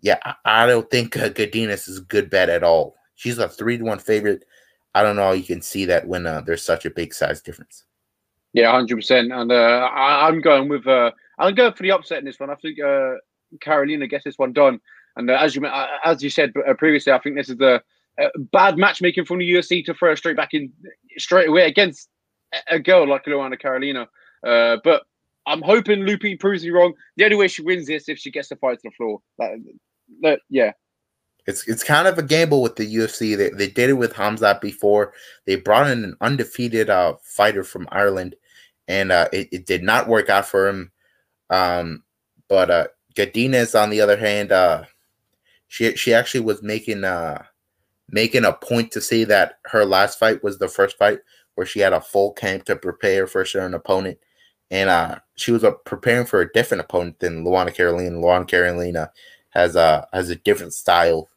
[0.00, 2.96] yeah, I, don't think uh, Godinez is a good bet at all.
[3.14, 4.44] She's a three to one favorite.
[4.94, 5.32] I don't know.
[5.32, 7.84] You can see that when uh, there's such a big size difference.
[8.52, 9.32] Yeah, hundred percent.
[9.32, 10.86] And uh, I, am going with.
[10.86, 12.50] Uh, I'm going for the upset in this one.
[12.50, 13.14] I think uh,
[13.60, 14.80] Carolina gets this one done.
[15.16, 17.82] And uh, as you uh, as you said uh, previously, I think this is the
[18.20, 20.72] uh, bad matchmaking from the UFC to throw straight back in
[21.18, 22.08] straight away against
[22.70, 24.08] a girl like Luana Carolina.
[24.46, 25.02] Uh, but
[25.46, 26.94] I'm hoping Loopy proves me wrong.
[27.16, 29.20] The only way she wins this if she gets the fight to the floor.
[30.22, 30.72] Like, yeah.
[31.46, 33.36] It's it's kind of a gamble with the UFC.
[33.36, 35.12] They, they did it with Hamzat before.
[35.44, 38.36] They brought in an undefeated uh, fighter from Ireland,
[38.86, 40.92] and uh, it, it did not work out for him.
[41.50, 42.04] Um,
[42.48, 42.86] but uh,
[43.18, 44.84] on the other hand, uh,
[45.72, 47.42] she she actually was making uh,
[48.10, 51.20] making a point to say that her last fight was the first fight
[51.54, 54.18] where she had a full camp to prepare for a certain opponent.
[54.70, 58.10] And uh, she was uh, preparing for a different opponent than Luana Carolina.
[58.18, 59.12] Luana Carolina
[59.50, 61.30] has a has a different style,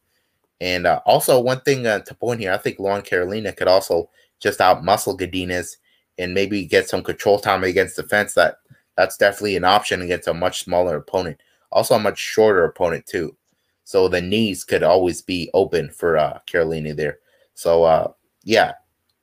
[0.61, 4.09] And uh, also, one thing uh, to point here, I think Luana Carolina could also
[4.41, 5.77] just out muscle Godinez
[6.17, 8.33] and maybe get some control time against the fence.
[8.33, 8.57] That
[8.97, 11.39] that's definitely an option against a much smaller opponent,
[11.71, 13.37] also a much shorter opponent too.
[13.85, 17.19] So the knees could always be open for uh, Carolina there.
[17.53, 18.11] So uh,
[18.43, 18.73] yeah,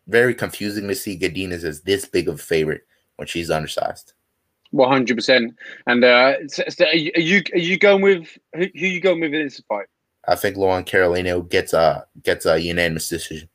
[0.07, 2.87] very confusing to see Godinez as this big of a favorite
[3.17, 4.15] when she's undersized.
[4.71, 5.55] One hundred percent.
[5.87, 9.35] And uh, so, so are you are you going with who, who you going with
[9.35, 9.87] in this fight?
[10.27, 13.49] I think Luana Carolina gets a gets a unanimous decision.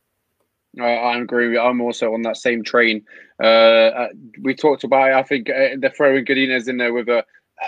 [0.78, 1.58] I, I agree.
[1.58, 3.04] I'm also on that same train.
[3.42, 4.08] Uh, uh,
[4.42, 5.12] we talked about.
[5.12, 7.24] I think uh, they're throwing Godinez in there with a,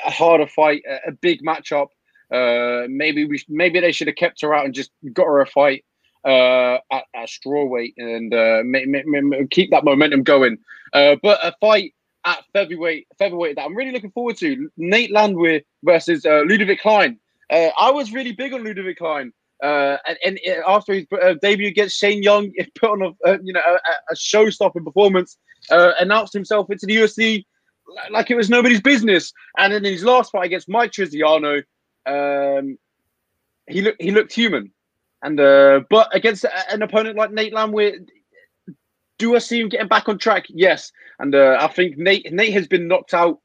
[0.06, 1.88] a harder fight, a, a big matchup.
[2.32, 5.46] Uh, maybe we maybe they should have kept her out and just got her a
[5.46, 5.84] fight
[6.24, 10.58] uh, at, at straw weight and uh, may, may, may keep that momentum going.
[10.92, 15.60] Uh, but a fight at featherweight, featherweight that I'm really looking forward to: Nate Landwehr
[15.82, 17.18] versus uh, Ludovit Klein.
[17.50, 19.32] Uh, I was really big on Ludovic Klein.
[19.62, 23.38] Uh, and, and after his uh, debut against Shane Young, he put on a, uh,
[23.42, 25.36] you know a, a show-stopping performance,
[25.70, 27.44] uh, announced himself into the UFC
[28.10, 29.32] like it was nobody's business.
[29.58, 31.62] And then in his last fight against Mike Trizano,
[32.06, 32.78] um,
[33.68, 34.72] he looked he looked human.
[35.22, 37.92] And uh, but against an opponent like Nate Landwehr,
[39.18, 40.46] do I see him getting back on track?
[40.48, 40.92] Yes.
[41.18, 43.38] And uh, I think Nate Nate has been knocked out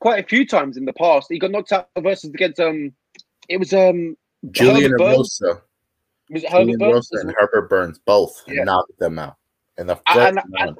[0.00, 1.28] quite a few times in the past.
[1.30, 2.92] He got knocked out versus against um,
[3.48, 4.16] it was um
[4.50, 5.62] Julian Erosa.
[6.30, 7.10] Was it Herbert Burns?
[7.12, 8.64] and Herbert Burns both yeah.
[8.64, 9.36] knocked them out
[9.78, 10.76] in the first and, and,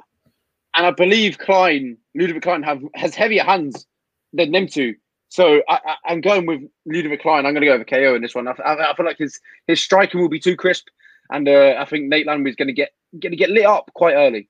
[0.75, 3.87] and, I believe Klein, Ludovit Klein, have has heavier hands
[4.33, 4.95] than them two.
[5.29, 7.45] So I, am going with Ludovit Klein.
[7.45, 8.47] I'm going to go with KO in this one.
[8.47, 10.87] I, I, I, feel like his his striking will be too crisp,
[11.29, 13.91] and uh, I think Nate Landwehr is going to get going to get lit up
[13.93, 14.49] quite early.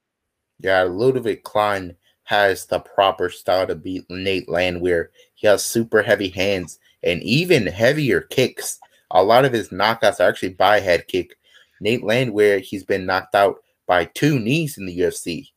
[0.60, 5.12] Yeah, Ludovit Klein has the proper style to beat Nate Landwehr.
[5.36, 8.80] He has super heavy hands and even heavier kicks.
[9.12, 11.38] A lot of his knockouts are actually by head kick.
[11.80, 15.50] Nate Landwehr, he's been knocked out by two knees in the UFC.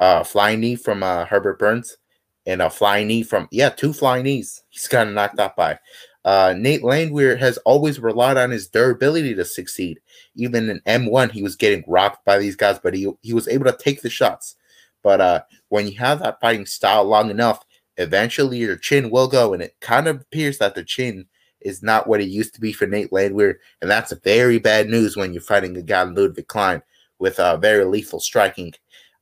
[0.00, 1.98] Uh, flying knee from uh, Herbert Burns
[2.46, 4.62] and a flying knee from, yeah, two flying knees.
[4.68, 5.78] He's gotten knocked out by.
[6.24, 10.00] Uh, Nate Landwehr has always relied on his durability to succeed.
[10.34, 13.66] Even in M1, he was getting rocked by these guys, but he, he was able
[13.66, 14.56] to take the shots.
[15.02, 17.64] But uh, when you have that fighting style long enough,
[17.98, 21.26] eventually your chin will go, and it kind of appears that the chin
[21.60, 25.16] is not what it used to be for Nate Landwehr, and that's very bad news
[25.16, 26.82] when you're fighting a guy Ludovit Klein
[27.18, 28.72] with uh, very lethal striking.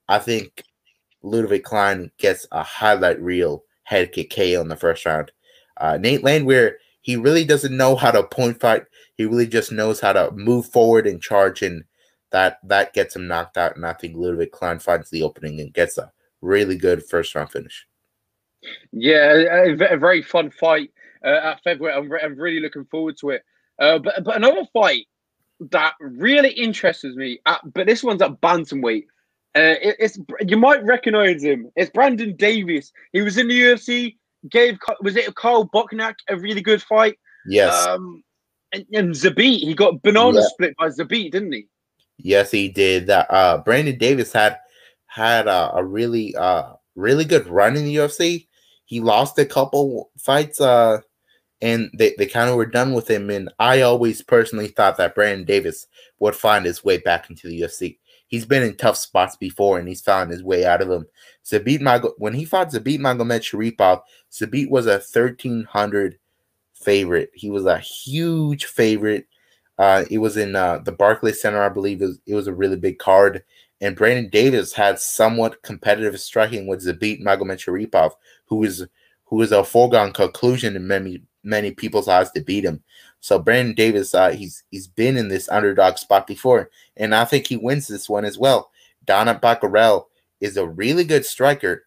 [0.08, 0.64] I think
[1.22, 5.32] Ludovit Klein gets a highlight reel head kick KO in the first round.
[5.76, 8.84] Uh, Nate Landwehr, he really doesn't know how to point fight.
[9.16, 11.84] He really just knows how to move forward and charge, and
[12.30, 13.76] that that gets him knocked out.
[13.76, 17.50] And I think Ludovit Klein finds the opening and gets a really good first round
[17.50, 17.86] finish.
[18.92, 20.90] Yeah, a, very fun fight
[21.24, 21.96] uh, at February.
[21.96, 23.44] I'm, I'm, really looking forward to it.
[23.78, 25.06] Uh, but but another fight
[25.70, 29.06] that really interests me, at, but this one's at bantamweight.
[29.54, 31.70] Uh, it, it's you might recognize him.
[31.76, 32.92] It's Brandon Davis.
[33.12, 34.16] He was in the UFC.
[34.50, 37.18] Gave was it Kyle Bochniak a really good fight?
[37.46, 37.86] Yes.
[37.86, 38.24] Um,
[38.72, 40.46] and, and Zabit, he got banana yeah.
[40.48, 41.66] split by Zabit, didn't he?
[42.18, 43.06] Yes, he did.
[43.06, 44.58] That uh, Brandon Davis had
[45.06, 48.46] had a, a really uh really good run in the UFC.
[48.86, 50.98] He lost a couple fights uh
[51.60, 53.30] and they, they kind of were done with him.
[53.30, 55.86] And I always personally thought that Brandon Davis
[56.18, 57.98] would find his way back into the UFC.
[58.32, 61.06] He's been in tough spots before, and he's found his way out of them.
[61.44, 64.00] Zabit Mag- when he fought Zabit Magomedsharipov,
[64.32, 66.18] Zabit was a thirteen hundred
[66.72, 67.30] favorite.
[67.34, 69.26] He was a huge favorite.
[69.78, 72.00] Uh, it was in uh, the Barclays Center, I believe.
[72.00, 73.44] It was, it was a really big card.
[73.82, 78.12] And Brandon Davis had somewhat competitive striking with Zabit Magomedsharipov,
[78.46, 78.86] who is
[79.26, 82.82] who is a foregone conclusion in many many people's eyes to beat him.
[83.22, 87.46] So Brandon Davis, uh, he's he's been in this underdog spot before, and I think
[87.46, 88.72] he wins this one as well.
[89.06, 90.06] Danaa Batgerel
[90.40, 91.84] is a really good striker,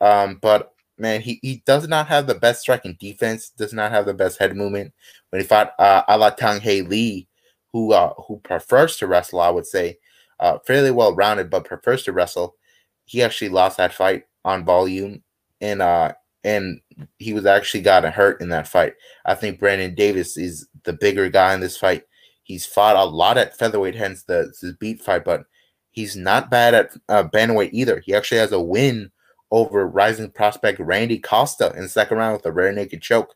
[0.00, 4.06] um, but man, he, he does not have the best striking defense, does not have
[4.06, 4.92] the best head movement.
[5.30, 7.28] When he fought uh, Alateng Heili,
[7.70, 9.98] who uh, who prefers to wrestle, I would say,
[10.40, 12.56] uh, fairly well rounded, but prefers to wrestle.
[13.04, 15.22] He actually lost that fight on volume,
[15.60, 16.80] and uh, and
[17.18, 18.94] he was actually got hurt in that fight.
[19.24, 22.04] I think Brandon Davis is the bigger guy in this fight.
[22.42, 25.44] He's fought a lot at featherweight, hence the, the beat fight, but
[25.90, 28.00] he's not bad at uh, bantamweight either.
[28.00, 29.10] He actually has a win
[29.50, 33.34] over rising prospect Randy Costa in the second round with a rear naked choke.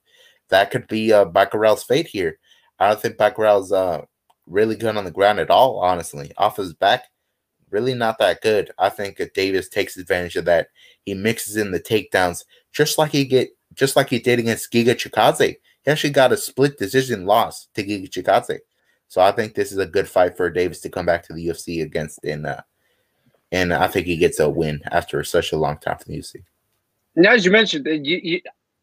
[0.49, 2.39] That could be uh, Batgerel's fate here.
[2.79, 4.03] I don't think Batgerel's uh,
[4.47, 6.33] really good on the ground at all, honestly.
[6.37, 7.05] Off his back,
[7.71, 8.71] really not that good.
[8.79, 10.69] I think Davis takes advantage of that.
[11.05, 14.95] He mixes in the takedowns just like he get just like he did against Giga
[14.95, 15.57] Chikadze.
[15.83, 18.59] He actually got a split decision loss to Giga Chikadze.
[19.09, 21.49] So I think this is a good fight for Davis to come back to the
[21.49, 22.61] UFC against, and uh,
[23.51, 26.45] and I think he gets a win after such a long time from the UFC.
[27.17, 28.41] Now, as you mentioned, uh, you, you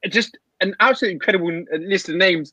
[0.10, 2.52] just an absolutely incredible list of names.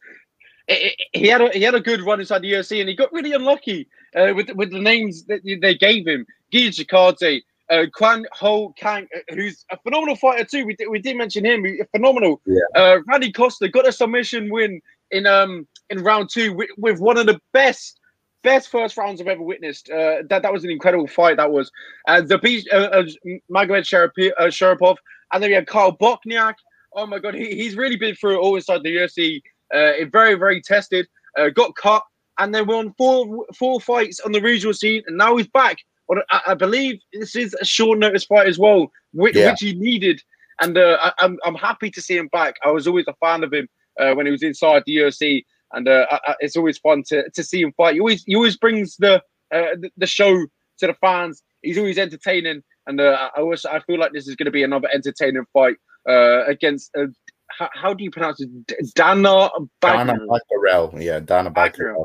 [0.69, 3.33] he had a he had a good run inside the UFC, and he got really
[3.33, 6.25] unlucky uh, with with the names that they gave him.
[6.53, 10.67] Giga Chikadze, uh, Kyung Ho Kang, uh, who's a phenomenal fighter too.
[10.67, 12.41] We did, we did mention him, phenomenal.
[12.47, 12.61] Yeah.
[12.75, 17.17] Uh, Randy Costa got a submission win in um in round two with, with one
[17.19, 18.01] of the best
[18.43, 19.91] best first rounds I've ever witnessed.
[19.91, 21.39] Uh, that that was an incredible fight.
[21.39, 21.73] That was
[22.07, 23.05] uh, the beast uh, uh,
[23.51, 24.97] Magomedsharipov,
[25.33, 26.55] and then we had Kyle Bochniak.
[26.93, 29.43] Oh my god, he, he's really been through it all inside the UFC.
[29.75, 31.09] Uh, very very tested.
[31.37, 32.05] Uh, got cut,
[32.39, 35.79] and then won four four fights on the regional scene, and now he's back.
[36.09, 39.51] But I, I believe this is a short notice fight as well, which, yeah.
[39.51, 40.21] which he needed.
[40.61, 42.55] And uh, I, I'm I'm happy to see him back.
[42.65, 45.43] I was always a fan of him uh, when he was inside the UFC
[45.75, 47.95] and uh, I, it's always fun to, to see him fight.
[47.95, 49.17] He always he always brings the
[49.53, 50.47] uh, the, the, show
[50.79, 51.43] to the fans.
[51.63, 54.63] He's always entertaining, and uh, I always I feel like this is going to be
[54.63, 55.77] another entertaining fight
[56.09, 56.91] uh, against.
[56.97, 57.07] Uh,
[57.51, 58.49] how, how, do you pronounce it?
[58.95, 59.51] Dana
[59.83, 61.03] Danaa Batgerel.
[61.03, 62.05] Yeah, Danaa Batgerel.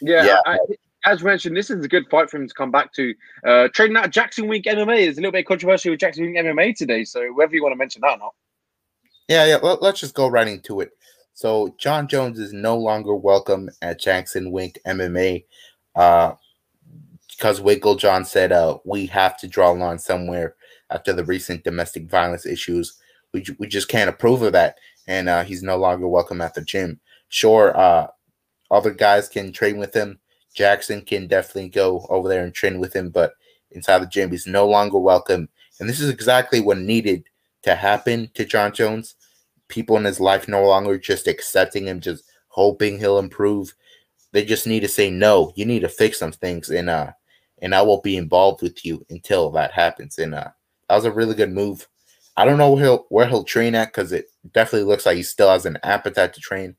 [0.00, 0.38] Yeah, yeah.
[0.46, 0.58] I,
[1.06, 3.14] as mentioned, this is a good fight for him to come back to.
[3.46, 6.76] Uh, trading out Jackson Wink MMA is a little bit controversial with Jackson Wink MMA
[6.76, 7.04] today.
[7.04, 8.34] So whether you want to mention that or not.
[9.28, 9.56] Yeah, yeah.
[9.56, 10.90] Let, us just go right into it.
[11.32, 15.44] So Jon Jones is no longer welcome at Jackson Wink MMA
[15.94, 16.32] uh,
[17.30, 20.56] because Winkeljohn said uh, we have to draw a line somewhere
[20.90, 22.98] after the recent domestic violence issues.
[23.32, 24.76] We, we just can't approve of that,
[25.06, 27.00] and uh, he's no longer welcome at the gym.
[27.28, 28.06] Sure, uh,
[28.70, 30.18] other guys can train with him.
[30.56, 33.34] Jackson can definitely go over there and train with him, but
[33.70, 35.48] inside the gym, he's no longer welcome.
[35.78, 37.24] And this is exactly what needed
[37.62, 39.14] to happen to Jon Jones
[39.68, 43.74] people in his life no longer just accepting him, just hoping he'll improve.
[44.32, 45.52] They just need to say no.
[45.56, 47.12] You need to fix some things, and uh,
[47.62, 50.18] and I will be involved with you until that happens.
[50.18, 50.48] And uh,
[50.88, 51.86] that was a really good move.
[52.36, 55.22] I don't know where he'll where he'll train at because it definitely looks like he
[55.22, 56.76] still has an appetite to train.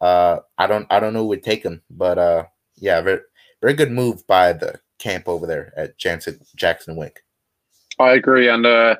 [0.00, 2.44] Uh, I don't I don't know who would take him, but uh,
[2.82, 3.20] yeah, very
[3.62, 7.22] very good move by the camp over there at Jackson Jackson Wink.
[7.98, 8.96] I agree, and uh,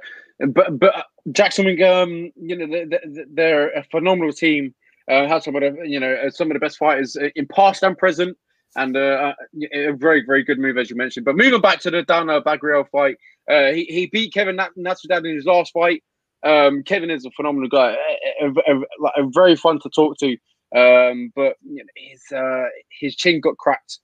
[0.48, 2.98] but but Jackson Wink, um, you know,
[3.32, 4.74] they're a phenomenal team.
[5.10, 7.46] Uh, has some of the, you know, uh, some of the best fighters uh, in
[7.48, 8.38] past and present,
[8.76, 9.32] and uh,
[9.74, 11.26] a very, very good move as you mentioned.
[11.26, 13.16] But moving back to the Danaa Batgerel fight,
[13.50, 16.04] uh, he, he beat Kevin Nat- in his last fight.
[16.44, 17.96] Um, Kevin is a phenomenal guy,
[18.40, 20.36] a, a, a very fun to talk to.
[20.74, 22.66] Um, but you know, his uh,
[23.00, 23.98] his chin got cracked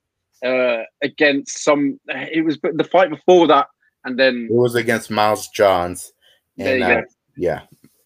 [0.44, 1.98] uh, against some.
[2.08, 3.68] It was the fight before that,
[4.04, 6.12] and then it was against Miles Johns
[6.58, 7.02] and uh,
[7.36, 7.62] yeah,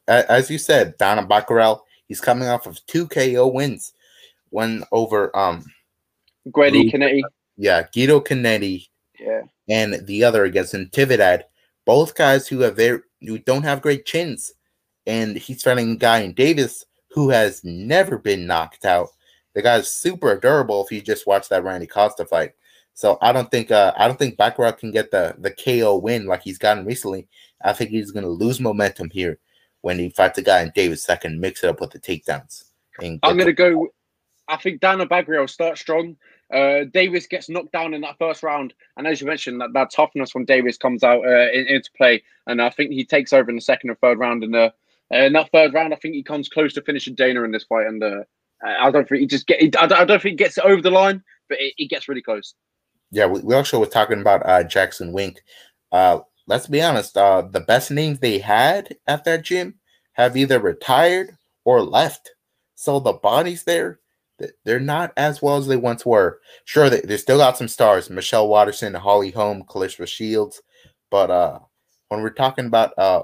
[0.06, 3.94] as you said, Danaa Batgerel, he's coming off of two KO wins,
[4.50, 5.64] one over um,
[6.48, 7.22] Guidi Canetti.
[7.56, 8.88] Yeah, Guido Canetti.
[9.18, 11.44] Yeah, and the other against Natividad.
[11.84, 14.52] Both guys who have very who don't have great chins,
[15.06, 19.08] and he's fighting a guy in Davis who has never been knocked out.
[19.54, 22.52] The guy's super durable if you just watch that Randy Costa fight.
[22.94, 26.26] So I don't think uh, I don't think Batgerel can get the the KO win
[26.26, 27.28] like he's gotten recently.
[27.64, 29.38] I think he's going to lose momentum here
[29.82, 32.64] when he fights a guy in Davis that can mix it up with the takedowns.
[33.22, 33.88] I'm going to go.
[34.48, 36.16] I think Danaa Batgerel start strong.
[36.52, 39.90] Uh, Davis gets knocked down in that first round, and as you mentioned, that, that
[39.90, 43.48] toughness from Davis comes out uh, in, into play, and I think he takes over
[43.48, 44.44] in the second and third round.
[44.44, 44.54] And
[45.12, 47.64] uh, in that third round, I think he comes close to finishing Dana in this
[47.64, 48.22] fight, and uh,
[48.64, 49.62] I don't think he just get.
[49.76, 52.22] I don't, I don't think he gets it over the line, but it, gets really
[52.22, 52.54] close.
[53.10, 55.42] Yeah, we, we also were talking about uh, Jackson Wink.
[55.90, 59.74] Uh, let's be honest, uh, the best names they had at that gym
[60.12, 62.30] have either retired or left.
[62.74, 64.00] So the bodies there,
[64.64, 66.40] they're not as well as they once were.
[66.64, 70.62] Sure, they, they still got some stars, Michelle Waterson, Holly Holm, Claressa Shields.
[71.10, 71.58] But uh,
[72.08, 73.22] when we're talking about uh,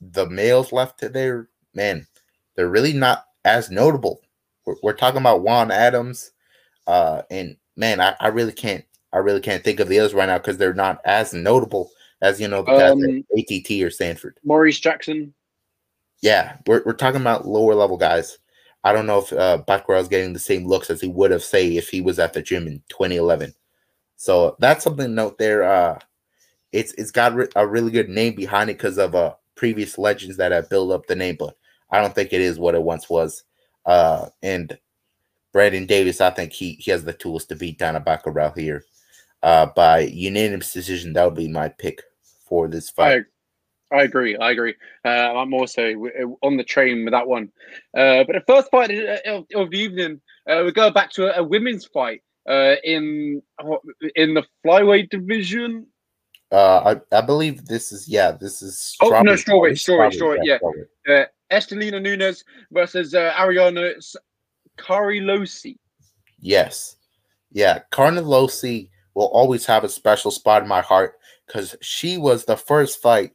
[0.00, 2.06] the males left there, man,
[2.54, 4.20] they're really not as notable.
[4.64, 6.32] We're, we're talking about Juan Adams,
[6.86, 10.26] uh, and man, I, I really can't, I really can't think of the others right
[10.26, 11.90] now because they're not as notable
[12.20, 14.38] as you know the guys um, at ATT or Sanford.
[14.44, 15.34] Maurice Jackson.
[16.20, 18.38] Yeah, we're we're talking about lower level guys.
[18.84, 19.62] I don't know if uh,
[19.94, 22.42] is getting the same looks as he would have, say, if he was at the
[22.42, 23.54] gym in 2011.
[24.16, 25.64] So that's something to note there.
[25.64, 25.98] Uh,
[26.72, 30.52] it's it's got a really good name behind it because of uh previous legends that
[30.52, 31.54] have built up the name, but
[31.90, 33.44] I don't think it is what it once was.
[33.84, 34.78] Uh, and
[35.52, 38.84] Brandon Davis, I think he he has the tools to beat Danaa Batgerel here.
[39.42, 42.02] Uh, by unanimous decision, that would be my pick
[42.48, 43.24] for this fight.
[43.92, 44.36] I, I agree.
[44.36, 44.74] I agree.
[45.04, 45.82] Uh, I'm also
[46.42, 47.50] on the train with that one.
[47.96, 48.90] Uh, but the first fight
[49.26, 52.22] of, of the evening, uh, we go back to a, a women's fight.
[52.48, 53.42] uh, in
[54.16, 55.86] in the flyweight division.
[56.50, 60.58] Uh, I, I believe this is yeah, this is oh no, strawweight, strawweight, strawweight, yeah.
[61.06, 61.14] yeah.
[61.14, 63.94] Uh, Estelina Nunes versus uh, Ariane
[64.78, 65.76] Carnelossi.
[66.40, 66.96] Yes,
[67.50, 71.14] yeah, Carnelossi will always have a special spot in my heart
[71.46, 73.32] because she was the first fight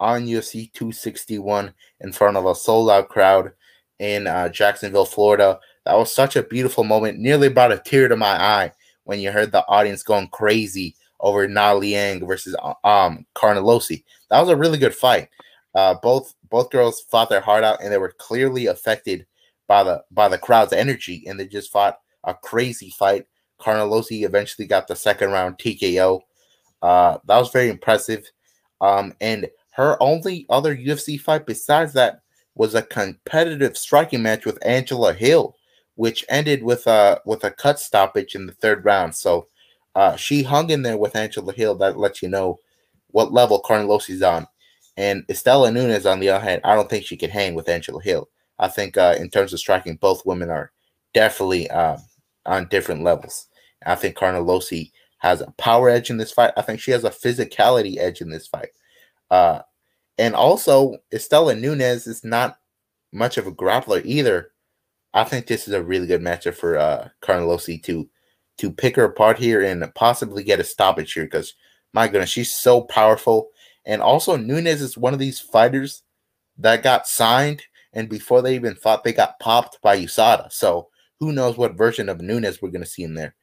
[0.00, 3.52] on UFC 261 in front of a sold out crowd
[3.98, 5.58] in uh, Jacksonville, Florida.
[5.84, 7.18] That was such a beautiful moment.
[7.18, 8.72] Nearly brought a tear to my eye
[9.04, 12.54] when you heard the audience going crazy over Na Liang versus
[12.84, 14.04] um Carnelossi.
[14.30, 15.28] That was a really good fight.
[15.74, 19.26] Uh, both both girls fought their heart out, and they were clearly affected
[19.66, 23.26] by the by the crowd's energy, and they just fought a crazy fight.
[23.60, 26.20] Carnelossi eventually got the second round TKO.
[26.82, 28.30] Uh, that was very impressive.
[28.80, 32.20] Um, and her only other UFC fight besides that
[32.54, 35.54] was a competitive striking match with Angela Hill,
[35.94, 39.14] which ended with a with a cut stoppage in the third round.
[39.14, 39.48] So
[39.96, 41.74] uh, she hung in there with Angela Hill.
[41.74, 42.60] That lets you know
[43.08, 44.46] what level Carnelossi's on.
[44.98, 48.02] And Istela Nunes, on the other hand, I don't think she can hang with Angela
[48.02, 48.28] Hill.
[48.58, 50.70] I think uh, in terms of striking, both women are
[51.14, 51.96] definitely uh,
[52.44, 53.46] on different levels.
[53.86, 56.52] I think Carnelossi has a power edge in this fight.
[56.58, 58.70] I think she has a physicality edge in this fight.
[59.30, 59.60] Uh,
[60.18, 62.58] and also, Istela Nunes is not
[63.12, 64.50] much of a grappler either.
[65.14, 68.08] I think this is a really good matchup for uh, Carnelossi to
[68.58, 71.54] to pick her apart here and possibly get a stoppage here because
[71.92, 73.48] my goodness, she's so powerful.
[73.84, 76.02] And also, Nunes is one of these fighters
[76.58, 80.52] that got signed, and before they even fought, they got popped by USADA.
[80.52, 80.88] So
[81.20, 83.34] who knows what version of Nunes we're going to see in there.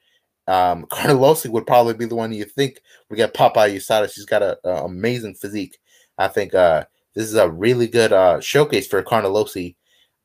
[0.47, 4.13] Um, Carnelossi would probably be the one you think would get popped by USADA.
[4.13, 5.77] She's got an amazing physique.
[6.17, 6.85] I think uh,
[7.15, 9.75] this is a really good uh, showcase for Carnelossi,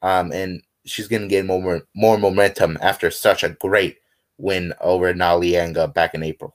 [0.02, 3.98] um, and she's going to get more more momentum after such a great
[4.38, 6.54] win over Na Lianga back in April.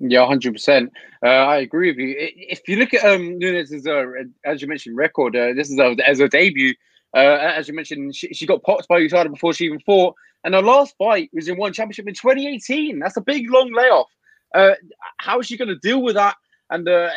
[0.00, 0.92] Yeah, hundred uh, percent.
[1.22, 2.14] I agree with you.
[2.18, 4.04] If you look at um, Nunes' uh,
[4.44, 6.74] as you mentioned record, uh, this is a, as a debut.
[7.14, 10.14] Uh, as you mentioned, she, she got popped by USADA before she even fought,
[10.44, 12.98] and her last fight was in one championship in 2018.
[12.98, 14.08] That's a big long layoff.
[14.54, 14.74] Uh,
[15.18, 16.36] how is she going to deal with that?
[16.70, 17.08] And uh,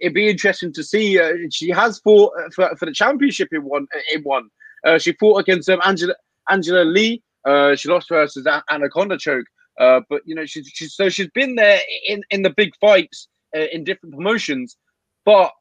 [0.00, 1.20] it'd be interesting to see.
[1.20, 3.86] Uh, she has fought uh, for, for the championship in one.
[4.14, 4.48] In one,
[4.86, 6.14] uh, she fought against um, Angela
[6.48, 9.46] Angela Lee uh, she lost versus Anaconda choke.
[9.78, 13.28] Uh, but you know, she's, she's so she's been there in in the big fights
[13.56, 14.76] uh, in different promotions.
[15.24, 15.52] But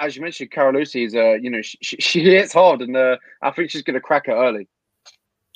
[0.00, 3.50] as you mentioned, Carnelossi is uh, you know, she, she hits hard, and uh, I
[3.50, 4.68] think she's gonna crack it early.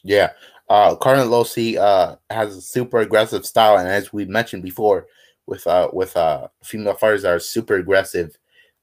[0.04, 0.30] Yeah,
[0.68, 5.06] uh, Carnelossi uh has a super aggressive style, and as we mentioned before,
[5.46, 8.38] with uh with uh female fighters that are super aggressive,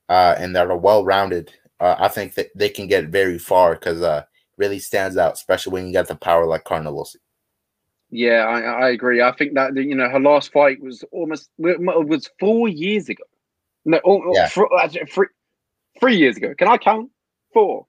[0.10, 1.54] uh, and that are well rounded.
[1.80, 4.24] Uh, I think that they can get very far because uh
[4.60, 7.16] really stands out, especially when you got the power like Carnelossi.
[8.12, 9.22] Yeah, I, I agree.
[9.22, 13.24] I think that you know her last fight was almost was four years ago.
[13.86, 14.48] No, oh, yeah.
[14.48, 15.28] three,
[16.00, 16.54] three years ago.
[16.58, 17.10] Can I count
[17.54, 17.86] four?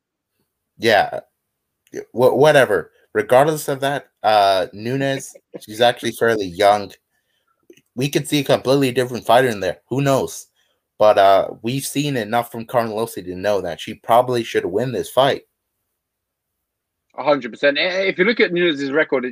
[0.78, 1.20] Yeah,
[2.12, 2.92] whatever.
[3.12, 6.92] Regardless of that, uh Nunes, she's actually fairly young.
[7.96, 9.78] We could see a completely different fighter in there.
[9.88, 10.46] Who knows?
[10.98, 15.10] But uh we've seen enough from Carnelossi to know that she probably should win this
[15.10, 15.42] fight
[17.16, 17.78] hundred percent.
[17.78, 19.26] If you look at Nunes' record,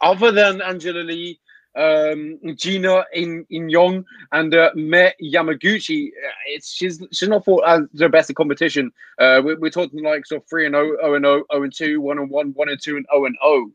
[0.00, 1.40] other than Angela Lee,
[1.76, 7.64] um, Gina in in Young and uh, Mei Yamaguchi, uh, it's she's she's not fought
[7.66, 8.90] as the best in competition.
[9.18, 12.00] Uh, we're, we're talking like of three and 0, 0 and 0, 0 and 2,
[12.00, 13.70] 1 and 1, 1 and 2, and 0 and 0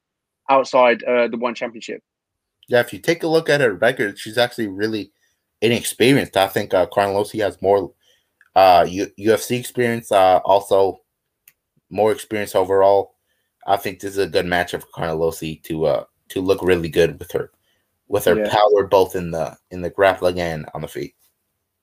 [0.49, 2.03] outside uh, the one championship.
[2.67, 5.11] Yeah, if you take a look at her record, she's actually really
[5.61, 6.35] inexperienced.
[6.35, 7.93] I think uh, Carnelossi has more
[8.55, 11.01] uh, U- UFC experience, uh, also
[11.89, 13.14] more experience overall.
[13.65, 17.19] I think this is a good matchup for Carnelossi to uh to look really good
[17.19, 17.51] with her
[18.07, 18.49] with her yeah.
[18.49, 21.15] power both in the in the grappling and on the feet.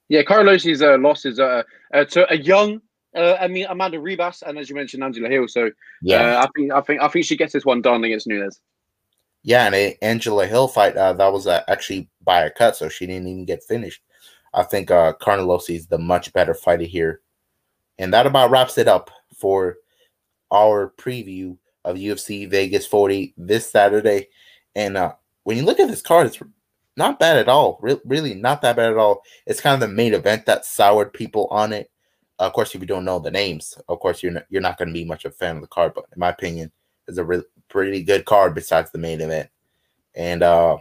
[0.09, 1.63] Yeah, Carnelossi's uh, loss is uh,
[1.95, 2.81] uh, to a young
[3.17, 5.49] uh, I mean Amanda Ribas and as you mentioned Angela Hill.
[5.49, 5.71] So
[6.03, 8.61] yeah, uh, I think I think I think she gets this one done against Nunes.
[9.43, 12.89] Yeah, and a Angela Hill fight uh, that was uh, actually by a cut, so
[12.89, 14.03] she didn't even get finished.
[14.55, 17.23] I think uh, Carnelossi is the much better fighter here,
[17.99, 19.79] and that about wraps it up for
[20.53, 24.29] our preview of UFC Vegas 40 this Saturday.
[24.75, 25.13] And uh,
[25.45, 26.39] when you look at this card, it's
[26.97, 27.79] not bad at all.
[27.81, 29.23] Re- really, not that bad at all.
[29.47, 31.91] It's kind of the main event that soured people on it.
[32.39, 34.79] Uh, of course, if you don't know the names, of course you're not, you're not
[34.79, 35.93] going to be much of a fan of the card.
[35.95, 36.71] But in my opinion,
[37.09, 39.49] it's a re- pretty good card besides the main event.
[40.15, 40.79] And uh,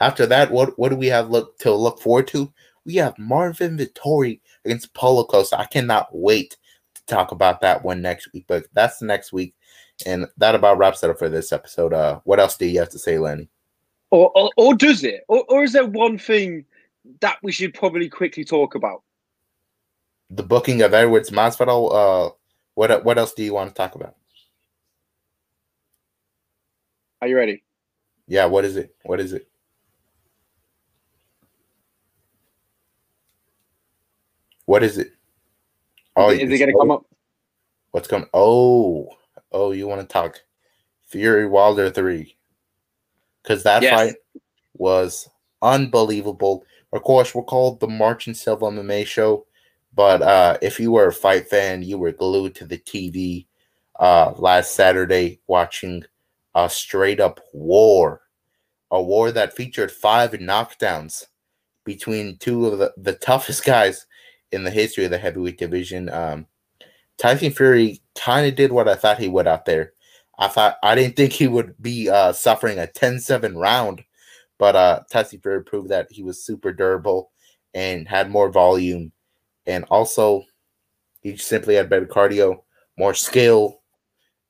[0.00, 2.52] after that, what what do we have look to look forward to?
[2.84, 5.58] We have Marvin Vettori against Paulo Costa.
[5.58, 6.56] I cannot wait
[6.94, 8.44] to talk about that one next week.
[8.48, 9.54] But that's next week.
[10.06, 11.92] And that about wraps it up for this episode.
[11.92, 13.48] Uh, what else do you have to say, Lenny?
[14.10, 15.24] Or, or, or does it?
[15.28, 16.64] Or, or is there one thing
[17.20, 19.02] that we should probably quickly talk about?
[20.30, 21.92] The booking of Edwards Masvidal.
[21.92, 22.30] Uh,
[22.74, 24.16] what what else do you want to talk about?
[27.20, 27.62] Are you ready?
[28.26, 28.46] Yeah.
[28.46, 28.94] What is it?
[29.04, 29.48] What is it?
[34.64, 35.12] What is it?
[36.16, 37.04] Oh, is, it, it gonna come up?
[37.90, 38.28] What's coming?
[38.32, 39.08] Oh,
[39.52, 40.40] oh, you want to talk
[41.06, 42.36] Fury Wilder three?
[43.42, 43.94] Because that yes.
[43.94, 44.14] fight
[44.74, 45.28] was
[45.60, 46.64] unbelievable.
[46.92, 49.46] Of course, we're called the March Silva MMA show,
[49.94, 53.46] but uh, if you were a fight fan, you were glued to the TV
[53.98, 56.04] uh, last Saturday watching
[56.54, 58.22] a straight up war,
[58.90, 61.26] a war that featured five knockdowns
[61.84, 64.06] between two of the, the toughest guys
[64.50, 66.08] in the history of the heavyweight division.
[66.10, 66.46] Um,
[67.18, 69.92] Tyson Fury kind of did what I thought he would out there.
[70.38, 74.02] I thought I didn't think he would be uh, suffering a 10-7 round,
[74.58, 77.30] but uh, Tyson Fury proved that he was super durable
[77.74, 79.12] and had more volume,
[79.66, 80.44] and also
[81.20, 82.62] he simply had better cardio,
[82.98, 83.82] more skill,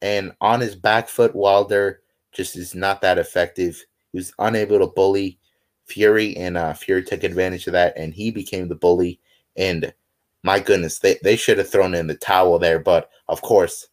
[0.01, 2.01] and on his back foot, Wilder
[2.33, 3.83] just is not that effective.
[4.11, 5.39] He was unable to bully
[5.87, 9.21] Fury, and uh, Fury took advantage of that, and he became the bully
[9.57, 9.93] and
[10.43, 12.79] my goodness, they, they should have thrown in the towel there.
[12.79, 13.89] But of course,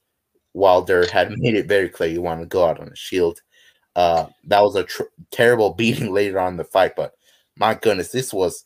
[0.54, 3.42] Wilder had made it very clear you want to go out on a shield.
[3.96, 7.14] Uh, that was a tr- terrible beating later on the fight, but
[7.58, 8.64] my goodness, this was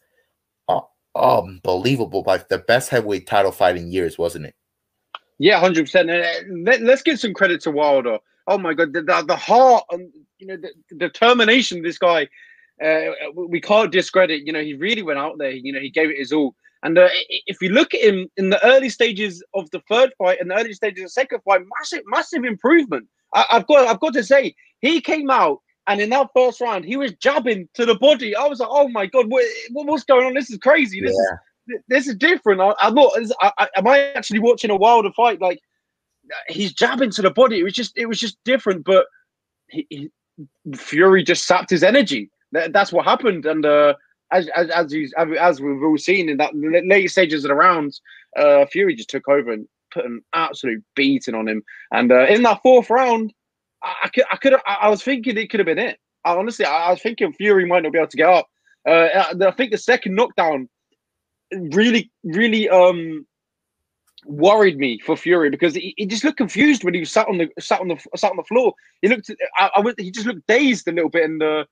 [0.69, 0.81] uh,
[1.15, 2.23] unbelievable.
[2.26, 4.55] Like the best heavyweight title fight in years, wasn't it?
[5.39, 6.10] Yeah, hundred percent.
[6.10, 8.19] Let, us give some credit to Wilder.
[8.47, 11.81] Oh my god, the, the, the heart and you know the, the determination.
[11.81, 12.27] This guy,
[12.84, 14.45] uh, we can't discredit.
[14.45, 15.51] You know, he really went out there.
[15.51, 16.55] You know, he gave it his all.
[16.84, 17.07] And uh,
[17.47, 20.55] if you look at him in the early stages of the third fight and the
[20.55, 23.07] early stages of the second fight, massive, massive improvement.
[23.34, 26.85] I, have got, I've got to say, he came out and in that first round,
[26.85, 28.35] he was jabbing to the body.
[28.35, 30.34] I was like, oh my god, what, what's going on?
[30.34, 31.01] This is crazy.
[31.01, 31.76] This yeah.
[31.76, 32.61] is this is different.
[32.61, 33.11] I, am not.
[33.41, 35.41] I, I, am I actually watching a Wilder fight?
[35.41, 35.60] Like
[36.47, 37.60] he's jabbing to the body.
[37.60, 38.85] It was just, it was just different.
[38.85, 39.05] But
[39.69, 40.10] he, he,
[40.76, 42.30] Fury just sapped his energy.
[42.51, 43.65] That, that's what happened, and.
[43.65, 43.93] uh
[44.34, 48.01] as as as, you, as we've all seen in that late stages of the rounds,
[48.38, 51.64] uh, Fury just took over and put an absolute beating on him.
[51.91, 53.34] And uh, in that fourth round,
[53.84, 55.99] I, I could I could I was thinking it could have been it.
[56.26, 58.47] I, honestly, I, I, was thinking Fury might not be able to get up.
[58.88, 60.68] Uh, I think the second knockdown
[61.72, 63.26] really really um
[64.26, 67.38] worried me for Fury because he, he, just looked confused when he was sat on
[67.38, 68.73] the sat on the sat on the floor.
[69.01, 71.65] He looked, I, I he just looked dazed a little bit, and uh,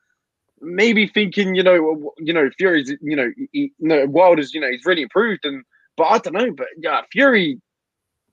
[0.61, 4.85] maybe thinking, you know, you know, Fury's, you know, he, no, Wilder's, you know, he's
[4.85, 5.63] really improved, and
[5.97, 7.59] but I don't know, but yeah, Fury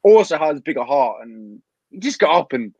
[0.03, 1.61] also has a bigger heart, and
[1.91, 2.73] he just got up and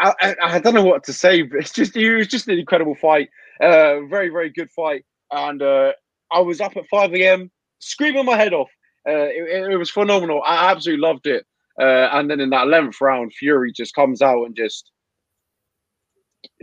[0.00, 2.58] I, I, I don't know what to say, but it's just it was just an
[2.58, 3.28] incredible fight,
[3.60, 5.92] uh, very very good fight, and uh,
[6.30, 7.50] I was up at five a.m.
[7.78, 8.70] screaming my head off.
[9.08, 10.42] Uh, it, it was phenomenal.
[10.44, 11.46] I absolutely loved it.
[11.80, 14.90] Uh, and then in that eleventh round, Fury just comes out and just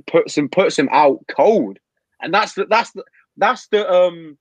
[0.07, 1.79] puts him puts him out cold,
[2.21, 3.03] and that's the that's the
[3.37, 4.37] that's the um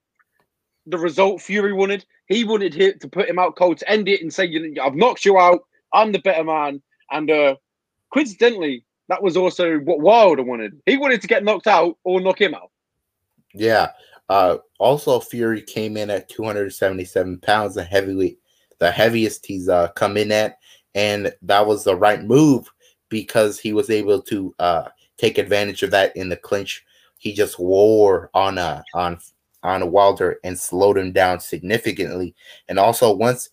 [0.87, 2.05] the result Fury wanted.
[2.27, 5.25] He wanted him to put him out cold to end it and say, "I've knocked
[5.25, 5.65] you out.
[5.93, 7.57] I'm the better man." And uh
[8.13, 10.81] coincidentally, that was also what Wilder wanted.
[10.87, 12.71] He wanted to get knocked out or knock him out.
[13.55, 13.91] Yeah.
[14.29, 18.39] Uh, also, Fury came in at 277 pounds, the heavyweight,
[18.79, 20.57] the heaviest he's uh, come in at,
[20.95, 22.71] and that was the right move
[23.09, 24.89] because he was able to uh,
[25.23, 26.85] take advantage of that in the clinch.
[27.17, 29.19] He just wore on a on
[29.63, 32.35] on a Wilder and slowed him down significantly.
[32.69, 33.51] And also once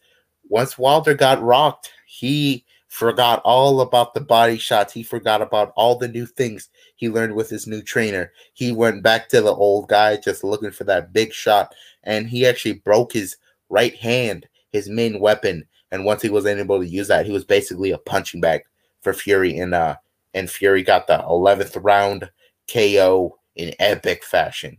[0.49, 4.91] once Wilder got rocked, he forgot all about the body shots.
[4.91, 8.31] He forgot about all the new things he learned with his new trainer.
[8.53, 11.75] He went back to the old guy just looking for that big shot.
[12.03, 13.37] And he actually broke his
[13.69, 15.67] right hand, his main weapon.
[15.91, 18.61] And once he was able to use that, he was basically a punching bag
[19.01, 19.59] for Fury.
[19.59, 19.97] And uh
[20.33, 22.29] and Fury got the 11th round
[22.71, 24.77] KO in epic fashion.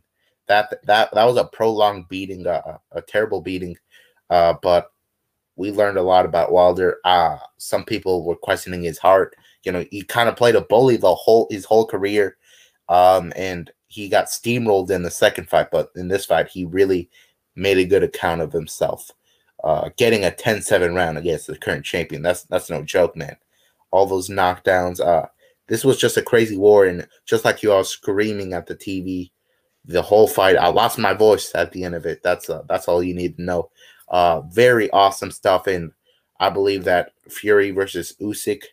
[0.48, 3.76] That that that was a prolonged beating, uh, a terrible beating,
[4.30, 4.90] uh, but
[5.56, 6.98] we learned a lot about Wilder.
[7.04, 9.36] Uh, some people were questioning his heart.
[9.64, 12.36] You know, he kind of played a bully the whole his whole career,
[12.88, 15.70] um, and he got steamrolled in the second fight.
[15.70, 17.10] But in this fight, he really
[17.54, 19.10] made a good account of himself.
[19.62, 22.22] Uh, getting a 10-7 round against the current champion.
[22.22, 23.36] That's that's no joke, man.
[23.90, 25.00] All those knockdowns.
[25.00, 25.26] Uh,
[25.70, 29.30] this was just a crazy war, and just like you all screaming at the TV,
[29.86, 30.56] the whole fight.
[30.56, 32.22] I lost my voice at the end of it.
[32.22, 33.70] That's uh, that's all you need to know.
[34.08, 35.92] Uh, very awesome stuff, and
[36.38, 38.64] I believe that Fury versus Usyk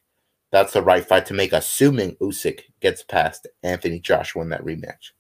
[0.52, 5.12] that's the right fight to make, assuming Usyk gets past Anthony Joshua in that rematch.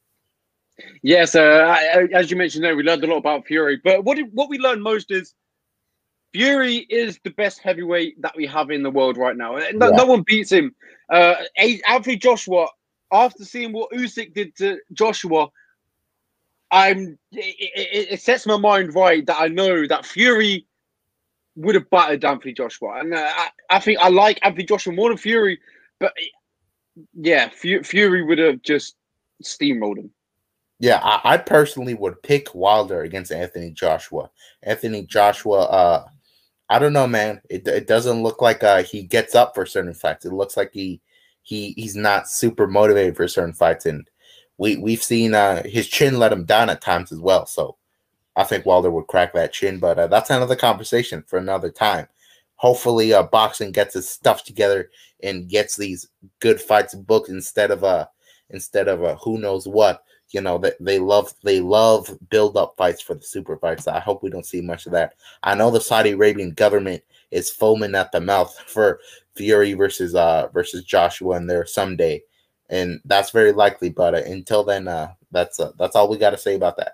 [1.02, 1.76] Yes, uh,
[2.14, 3.82] as you mentioned there, we learned a lot about Fury.
[3.84, 5.34] But what did, what we learned most is
[6.34, 9.56] Fury is the best heavyweight that we have in the world right now.
[9.74, 9.96] No, yeah.
[9.96, 10.76] no one beats him.
[11.10, 11.36] Uh,
[11.88, 12.68] Anthony Joshua,
[13.12, 15.48] after seeing what Usyk did to Joshua,
[16.70, 20.66] I'm it, it, sets my mind right that I know that Fury
[21.56, 25.10] would have battered Anthony Joshua, and uh, I, I, think I like Anthony Joshua more
[25.10, 25.60] than Fury,
[26.00, 26.14] but
[27.14, 28.96] yeah, Fury would have just
[29.44, 30.12] steamrolled him.
[30.80, 34.30] Yeah, I, I, personally would pick Wilder against Anthony Joshua.
[34.62, 36.06] Anthony Joshua, uh,
[36.70, 37.42] I don't know, man.
[37.50, 40.26] It, it doesn't look like uh, he gets up for certain fights.
[40.26, 41.02] It looks like he
[41.44, 44.10] he he's not super motivated for certain fights, and
[44.58, 47.46] we we've seen uh, his chin let him down at times as well.
[47.46, 47.78] So
[48.36, 52.08] I think Wilder would crack that chin, but uh, that's another conversation for another time.
[52.56, 54.90] Hopefully, uh, boxing gets its stuff together
[55.24, 56.08] and gets these
[56.40, 58.08] good fights booked instead of uh,
[58.50, 62.76] instead of a who knows what you know that they love they love build up
[62.78, 63.88] fights for the super fights.
[63.88, 65.14] I hope we don't see much of that.
[65.44, 69.00] I know the Saudi Arabian government is foaming at the mouth for
[69.36, 72.22] Fury versus uh versus Joshua in there someday,
[72.70, 73.90] and that's very likely.
[73.90, 76.94] But uh, until then, uh, that's uh, that's all we got to say about that.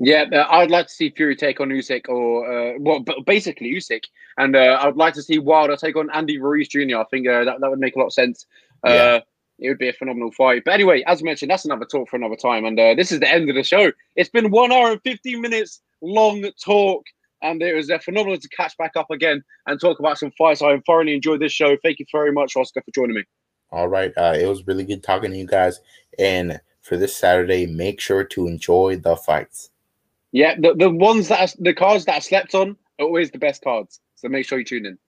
[0.00, 4.04] Yeah, uh, I'd like to see Fury take on Usyk, or uh, well, basically Usyk,
[4.36, 6.98] and uh, I'd like to see Wilder take on Andy Ruiz Jr.
[6.98, 8.46] I think uh, that that would make a lot of sense.
[8.86, 9.20] Uh, yeah
[9.58, 10.62] it would be a phenomenal fight.
[10.64, 12.64] But anyway, as mentioned, that's another talk for another time.
[12.64, 13.92] And uh, this is the end of the show.
[14.16, 17.04] It's been one hour and 15 minutes long talk.
[17.42, 20.62] And it was uh, phenomenal to catch back up again and talk about some fights.
[20.62, 21.76] I thoroughly enjoyed this show.
[21.82, 23.24] Thank you very much, Oscar, for joining me.
[23.70, 24.12] All right.
[24.16, 25.80] Uh, it was really good talking to you guys.
[26.18, 29.70] And for this Saturday, make sure to enjoy the fights.
[30.32, 33.38] Yeah, the, the ones that are, the cards that I slept on are always the
[33.38, 34.00] best cards.
[34.16, 34.98] So make sure you tune in.